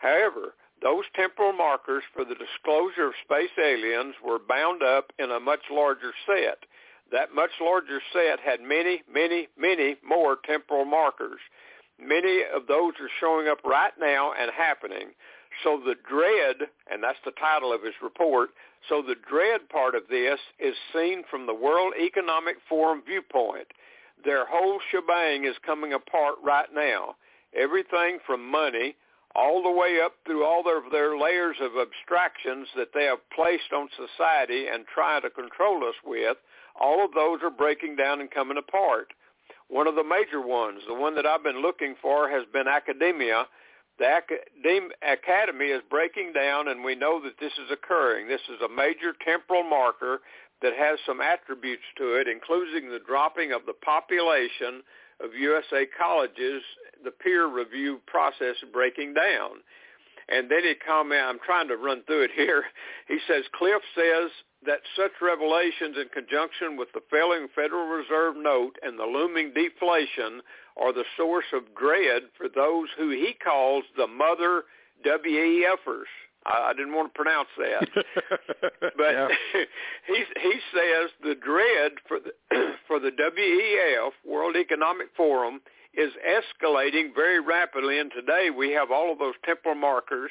[0.00, 5.40] However, those temporal markers for the disclosure of space aliens were bound up in a
[5.40, 6.58] much larger set.
[7.12, 11.40] That much larger set had many, many, many more temporal markers.
[12.00, 15.10] Many of those are showing up right now and happening.
[15.62, 18.50] So the dread, and that's the title of his report,
[18.88, 23.68] so the dread part of this is seen from the World Economic Forum viewpoint.
[24.24, 27.16] Their whole shebang is coming apart right now.
[27.54, 28.96] Everything from money
[29.34, 33.72] all the way up through all their, their layers of abstractions that they have placed
[33.74, 36.36] on society and try to control us with,
[36.78, 39.08] all of those are breaking down and coming apart.
[39.68, 43.46] One of the major ones, the one that I've been looking for, has been academia.
[43.98, 44.20] The
[45.00, 48.28] academy is breaking down, and we know that this is occurring.
[48.28, 50.20] This is a major temporal marker
[50.60, 54.82] that has some attributes to it, including the dropping of the population
[55.20, 56.62] of USA colleges
[57.04, 59.62] the peer review process breaking down.
[60.28, 62.64] And then he comment, I'm trying to run through it here.
[63.08, 64.30] He says, Cliff says
[64.64, 70.40] that such revelations in conjunction with the failing Federal Reserve note and the looming deflation
[70.80, 74.62] are the source of dread for those who he calls the mother
[75.04, 76.08] WEFers.
[76.46, 77.88] I, I didn't want to pronounce that,
[78.96, 79.30] but
[80.06, 82.32] he he says the dread for the
[82.86, 85.60] for the WEF World Economic Forum
[85.94, 87.98] is escalating very rapidly.
[87.98, 90.30] And today we have all of those temporal markers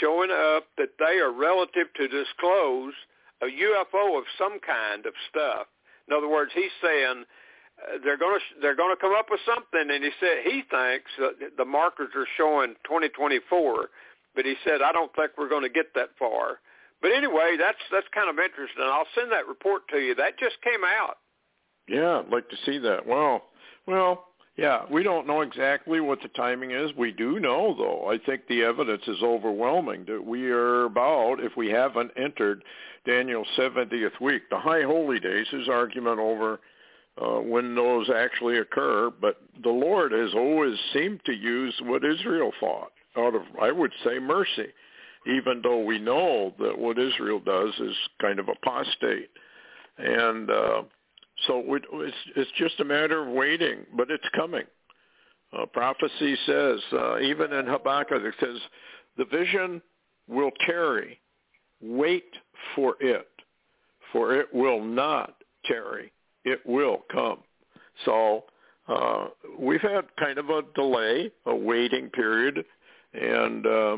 [0.00, 2.94] showing up that they are relative to disclose
[3.42, 5.66] a UFO of some kind of stuff.
[6.08, 7.24] In other words, he's saying
[7.82, 10.62] uh, they're going to they're going to come up with something, and he said he
[10.70, 13.90] thinks that the markers are showing 2024,
[14.34, 16.60] but he said I don't think we're going to get that far.
[17.02, 18.82] But anyway, that's that's kind of interesting.
[18.82, 20.14] I'll send that report to you.
[20.14, 21.18] That just came out.
[21.88, 23.06] Yeah, I'd like to see that.
[23.06, 23.42] Well,
[23.86, 24.24] well,
[24.56, 26.90] yeah, we don't know exactly what the timing is.
[26.96, 31.52] We do know, though, I think the evidence is overwhelming that we are about, if
[31.56, 32.64] we haven't entered
[33.06, 36.60] Daniel's 70th week, the high holy days, his argument over
[37.20, 39.10] uh, when those actually occur.
[39.20, 43.92] But the Lord has always seemed to use what Israel thought out of, I would
[44.04, 44.68] say, mercy,
[45.26, 49.30] even though we know that what Israel does is kind of apostate.
[49.98, 50.82] And uh,
[51.46, 54.64] so it's, it's just a matter of waiting, but it's coming.
[55.56, 58.56] Uh, prophecy says, uh, even in Habakkuk, it says,
[59.16, 59.80] the vision
[60.28, 61.20] will tarry.
[61.80, 62.32] Wait
[62.74, 63.28] for it,
[64.12, 66.12] for it will not tarry.
[66.44, 67.38] It will come.
[68.04, 68.44] So
[68.88, 69.28] uh,
[69.58, 72.64] we've had kind of a delay, a waiting period,
[73.14, 73.96] and uh,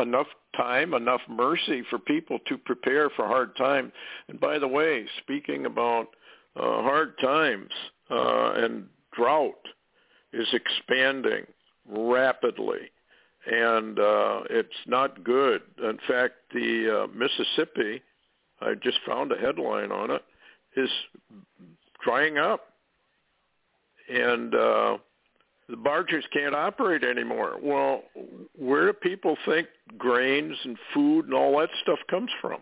[0.00, 0.26] enough
[0.56, 3.92] time, enough mercy for people to prepare for hard time.
[4.28, 6.08] And by the way, speaking about
[6.56, 7.70] uh, hard times
[8.10, 9.54] uh, and drought
[10.32, 11.44] is expanding
[11.88, 12.90] rapidly,
[13.50, 15.62] and uh, it's not good.
[15.82, 18.02] In fact, the uh, Mississippi,
[18.60, 20.22] I just found a headline on it,
[20.76, 20.90] is
[22.04, 22.72] drying up,
[24.08, 24.98] and uh,
[25.68, 27.56] the barges can't operate anymore.
[27.62, 28.02] Well,
[28.58, 32.60] where do people think grains and food and all that stuff comes from?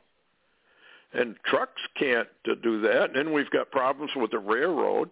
[1.12, 3.06] And trucks can't uh, do that.
[3.06, 5.10] And then we've got problems with the railroad,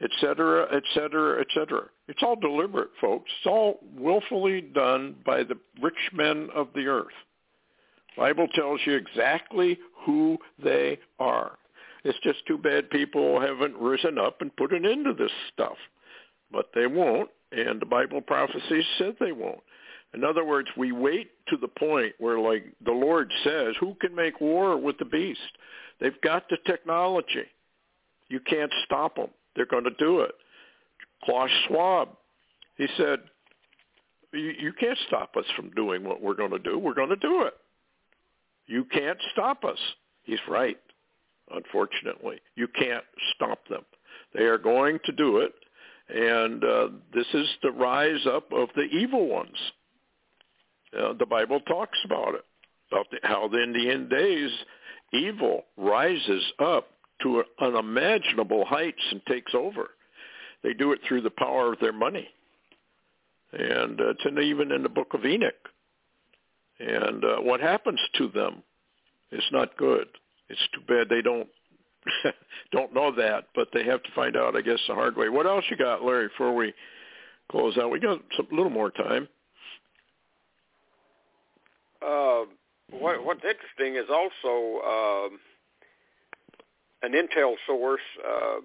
[0.00, 1.84] et cetera, et cetera, et cetera.
[2.08, 3.30] It's all deliberate, folks.
[3.38, 7.06] It's all willfully done by the rich men of the earth.
[8.16, 11.52] Bible tells you exactly who they are.
[12.02, 15.76] It's just too bad people haven't risen up and put an end to this stuff.
[16.50, 19.60] But they won't, and the Bible prophecies said they won't.
[20.12, 24.14] In other words, we wait to the point where, like the Lord says, who can
[24.14, 25.40] make war with the beast?
[26.00, 27.44] They've got the technology.
[28.28, 29.28] You can't stop them.
[29.54, 30.32] They're going to do it.
[31.24, 32.08] Klaus Schwab,
[32.76, 33.20] he said,
[34.32, 36.78] you, can't stop us from doing what we're going to do.
[36.78, 37.54] We're going to do it.
[38.66, 39.78] You can't stop us.
[40.22, 40.78] He's right,
[41.52, 42.40] unfortunately.
[42.54, 43.04] You can't
[43.34, 43.82] stop them.
[44.32, 45.52] They are going to do it.
[46.08, 49.56] And uh, this is the rise up of the evil ones
[50.98, 52.44] uh, the Bible talks about it,
[52.90, 54.50] about the, how in the end days
[55.12, 56.88] evil rises up
[57.22, 59.90] to unimaginable heights and takes over.
[60.62, 62.28] They do it through the power of their money.
[63.52, 65.54] And uh, it's in, even in the book of Enoch.
[66.78, 68.62] And uh, what happens to them
[69.32, 70.06] is not good.
[70.48, 71.48] It's too bad they don't
[72.72, 75.28] don't know that, but they have to find out, I guess, the hard way.
[75.28, 76.28] What else you got, Larry?
[76.28, 76.72] Before we
[77.50, 79.28] close out, we got a little more time
[82.04, 82.44] uh,
[82.90, 85.28] what, what's interesting is also uh,
[87.02, 88.60] an intel source uh,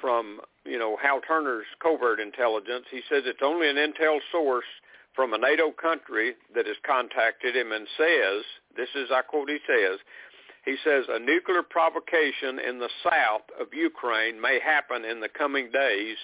[0.00, 2.86] from you know Hal Turner's covert intelligence.
[2.90, 4.64] He says it's only an intel source
[5.14, 8.44] from a NATO country that has contacted him and says,
[8.76, 9.98] this is I quote he says,
[10.64, 15.70] he says a nuclear provocation in the south of Ukraine may happen in the coming
[15.70, 16.16] days,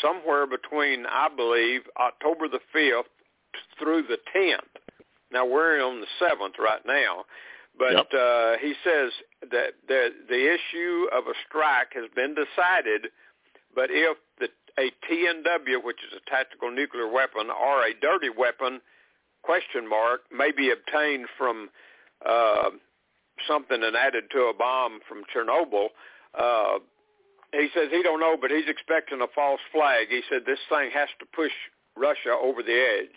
[0.00, 3.10] somewhere between I believe October the fifth
[3.78, 4.68] through the tenth.
[5.32, 7.24] Now we're on the seventh right now,
[7.78, 8.06] but yep.
[8.12, 9.12] uh, he says
[9.50, 13.10] that the the issue of a strike has been decided,
[13.74, 14.48] but if the
[14.78, 18.80] a TNW, which is a tactical nuclear weapon, or a dirty weapon,
[19.42, 21.68] question mark, may be obtained from
[22.24, 22.70] uh,
[23.46, 25.88] something and added to a bomb from Chernobyl.
[26.38, 26.78] Uh,
[27.52, 30.08] he says he don't know, but he's expecting a false flag.
[30.10, 31.52] He said this thing has to push
[31.96, 33.16] Russia over the edge.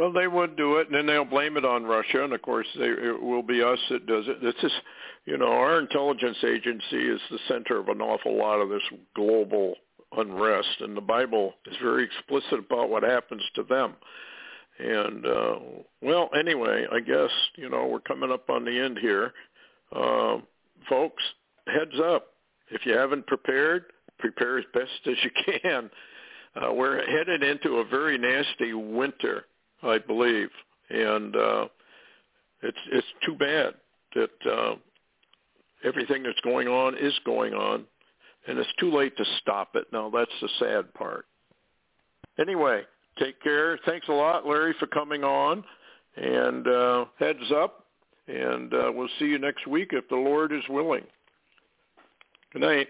[0.00, 2.66] Well, they would do it, and then they'll blame it on Russia, and of course,
[2.78, 4.40] they, it will be us that does it.
[4.40, 4.72] This is,
[5.26, 8.80] you know, our intelligence agency is the center of an awful lot of this
[9.14, 9.74] global
[10.16, 13.92] unrest, and the Bible is very explicit about what happens to them.
[14.78, 15.58] And uh,
[16.00, 19.34] well, anyway, I guess you know we're coming up on the end here,
[19.94, 20.38] uh,
[20.88, 21.22] folks.
[21.66, 22.28] Heads up!
[22.70, 23.84] If you haven't prepared,
[24.18, 25.90] prepare as best as you can.
[26.56, 29.44] Uh, we're headed into a very nasty winter
[29.82, 30.48] I believe,
[30.90, 31.68] and uh,
[32.62, 33.74] it's it's too bad
[34.14, 34.74] that uh,
[35.84, 37.86] everything that's going on is going on.
[38.46, 39.86] and it's too late to stop it.
[39.92, 41.26] Now that's the sad part.
[42.38, 42.82] Anyway,
[43.18, 43.78] take care.
[43.84, 45.64] Thanks a lot, Larry, for coming on.
[46.16, 47.86] And uh, heads up,
[48.26, 51.04] and uh, we'll see you next week if the Lord is willing.
[52.52, 52.88] Good night.